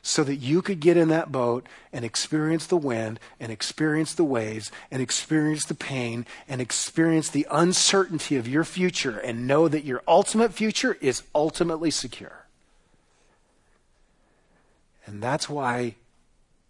so 0.03 0.25
that 0.25 0.37
you 0.37 0.61
could 0.61 0.81
get 0.81 0.97
in 0.97 1.09
that 1.09 1.31
boat 1.31 1.67
and 1.93 2.05
experience 2.05 2.67
the 2.67 2.77
wind 2.77 3.21
and 3.39 3.53
experience 3.53 4.13
the 4.15 4.25
waves 4.25 4.73
and 4.91 5.01
experience 5.01 5.65
the 5.65 5.75
pain 5.75 6.27
and 6.49 6.61
experience 6.61 7.31
the 7.31 7.47
uncertainty 7.51 8.37
of 8.37 8.49
your 8.49 8.65
future 8.65 9.19
and 9.19 9.47
know 9.47 9.69
that 9.69 9.85
your 9.85 10.03
ultimate 10.09 10.53
future 10.53 10.99
is 11.01 11.23
ultimately 11.35 11.91
secure. 11.91 12.47
And 15.07 15.23
that's 15.23 15.49
why 15.49 15.95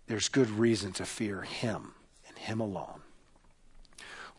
there's 0.09 0.29
good 0.29 0.51
reason 0.51 0.93
to 0.93 1.07
fear 1.07 1.41
Him 1.43 1.95
Him 2.43 2.61
alone. 2.61 3.01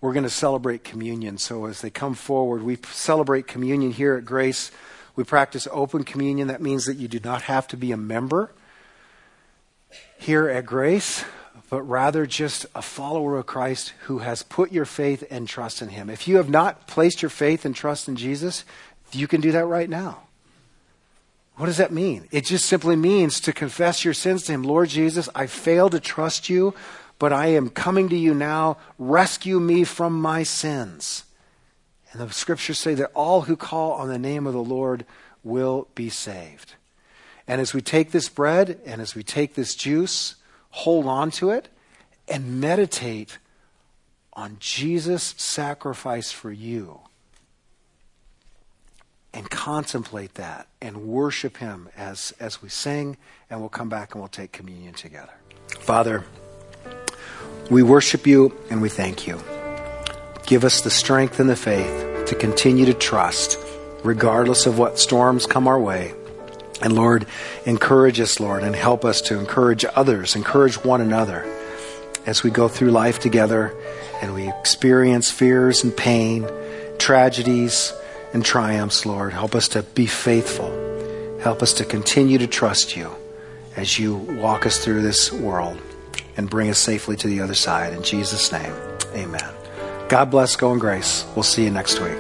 We're 0.02 0.14
going 0.14 0.24
to 0.24 0.30
celebrate 0.30 0.84
communion. 0.84 1.38
So 1.38 1.66
as 1.66 1.82
they 1.82 1.90
come 1.90 2.14
forward, 2.14 2.62
we 2.62 2.78
celebrate 2.92 3.48
communion 3.48 3.92
here 3.92 4.16
at 4.16 4.26
Grace. 4.26 4.70
We 5.16 5.24
practice 5.24 5.68
open 5.72 6.04
communion. 6.04 6.50
That 6.50 6.62
means 6.62 6.86
that 6.86 6.98
you 6.98 7.08
do 7.08 7.22
not 7.24 7.44
have 7.44 7.68
to 7.70 7.78
be 7.78 7.92
a 7.92 7.98
member 7.98 8.52
here 10.18 10.50
at 10.50 10.66
Grace, 10.66 11.24
but 11.70 11.82
rather 11.84 12.26
just 12.26 12.66
a 12.76 12.82
follower 12.82 13.38
of 13.38 13.46
Christ 13.46 13.94
who 14.04 14.20
has 14.20 14.44
put 14.44 14.72
your 14.72 14.86
faith 14.86 15.24
and 15.30 15.48
trust 15.48 15.82
in 15.82 15.90
Him. 15.90 16.10
If 16.10 16.28
you 16.28 16.38
have 16.38 16.50
not 16.50 16.88
placed 16.88 17.22
your 17.22 17.30
faith 17.30 17.64
and 17.64 17.76
trust 17.76 18.08
in 18.08 18.16
Jesus, 18.16 18.66
you 19.12 19.28
can 19.28 19.40
do 19.40 19.52
that 19.54 19.66
right 19.66 19.90
now. 19.90 20.24
What 21.56 21.68
does 21.68 21.78
that 21.78 21.92
mean? 21.92 22.28
It 22.32 22.46
just 22.46 22.66
simply 22.66 22.96
means 22.96 23.40
to 23.42 23.54
confess 23.54 24.04
your 24.04 24.14
sins 24.14 24.44
to 24.44 24.52
Him. 24.52 24.64
Lord 24.64 24.90
Jesus, 24.90 25.30
I 25.36 25.46
fail 25.46 25.90
to 25.92 26.00
trust 26.00 26.50
you, 26.50 26.74
but 27.24 27.32
I 27.32 27.48
am 27.48 27.70
coming 27.70 28.10
to 28.10 28.18
you 28.18 28.34
now. 28.34 28.76
Rescue 29.00 29.58
me 29.58 29.86
from 29.86 30.20
my 30.22 30.44
sins. 30.44 31.24
And 32.12 32.20
the 32.20 32.30
scriptures 32.34 32.78
say 32.78 32.96
that 32.96 33.12
all 33.16 33.44
who 33.44 33.56
call 33.56 33.94
on 33.94 34.10
the 34.10 34.20
name 34.20 34.46
of 34.46 34.52
the 34.52 34.62
Lord 34.62 35.06
will 35.42 35.88
be 35.96 36.10
saved. 36.10 36.74
And 37.48 37.62
as 37.62 37.74
we 37.74 37.80
take 37.80 38.12
this 38.12 38.28
bread 38.28 38.78
and 38.86 39.00
as 39.00 39.16
we 39.16 39.24
take 39.24 39.56
this 39.56 39.74
juice, 39.74 40.36
hold 40.72 41.06
on 41.06 41.32
to 41.32 41.50
it 41.50 41.70
and 42.28 42.60
meditate 42.60 43.38
on 44.34 44.58
Jesus' 44.60 45.34
sacrifice 45.38 46.30
for 46.30 46.52
you. 46.52 47.00
And 49.34 49.50
contemplate 49.50 50.34
that 50.34 50.68
and 50.82 51.08
worship 51.08 51.56
Him 51.56 51.88
as, 51.96 52.34
as 52.38 52.62
we 52.62 52.68
sing, 52.68 53.16
and 53.50 53.62
we'll 53.62 53.70
come 53.70 53.88
back 53.88 54.14
and 54.14 54.22
we'll 54.22 54.28
take 54.28 54.52
communion 54.52 54.94
together. 54.94 55.32
Father, 55.80 56.26
we 57.70 57.84
worship 57.84 58.28
you 58.28 58.54
and 58.70 58.82
we 58.82 58.90
thank 58.90 59.28
you. 59.28 59.40
Give 60.46 60.64
us 60.64 60.82
the 60.82 60.90
strength 60.90 61.40
and 61.40 61.50
the 61.50 61.56
faith 61.56 62.26
to 62.28 62.36
continue 62.36 62.86
to 62.86 62.94
trust, 62.94 63.58
regardless 64.04 64.66
of 64.66 64.78
what 64.78 65.00
storms 65.00 65.46
come 65.46 65.68
our 65.68 65.80
way 65.80 66.14
and 66.84 66.94
Lord, 66.94 67.26
encourage 67.66 68.20
us, 68.20 68.42
Lord, 68.42 68.62
and 68.64 68.76
help 68.76 69.06
us 69.06 69.22
to 69.22 69.40
encourage 69.40 69.86
others, 69.96 70.36
encourage 70.36 70.84
one 70.84 71.00
another 71.00 71.46
as 72.26 72.44
we 72.44 72.50
go 72.50 72.68
through 72.68 72.92
life 72.92 73.20
together 73.20 73.74
and 74.22 74.34
we 74.34 74.50
experience 74.50 75.32
fears 75.32 75.84
and 75.84 75.96
pain, 75.96 76.48
tragedies 77.00 77.94
and 78.34 78.44
triumphs, 78.44 79.06
Lord. 79.06 79.32
Help 79.32 79.56
us 79.56 79.70
to 79.70 79.84
be 79.84 80.06
faithful. 80.06 81.40
Help 81.42 81.62
us 81.62 81.74
to 81.74 81.86
continue 81.86 82.38
to 82.38 82.48
trust 82.48 82.98
you 82.98 83.10
as 83.78 83.98
you 83.98 84.16
walk 84.16 84.66
us 84.66 84.84
through 84.84 85.02
this 85.02 85.32
world 85.32 85.80
and 86.38 86.50
bring 86.50 86.70
us 86.70 86.80
safely 86.80 87.16
to 87.18 87.28
the 87.28 87.42
other 87.42 87.56
side. 87.56 87.94
In 87.94 88.04
Jesus' 88.04 88.52
name, 88.52 88.74
amen. 89.14 89.54
God 90.10 90.32
bless. 90.32 90.56
Go 90.56 90.74
in 90.74 90.80
grace. 90.80 91.26
We'll 91.36 91.44
see 91.44 91.64
you 91.64 91.72
next 91.72 92.00
week. 92.00 92.18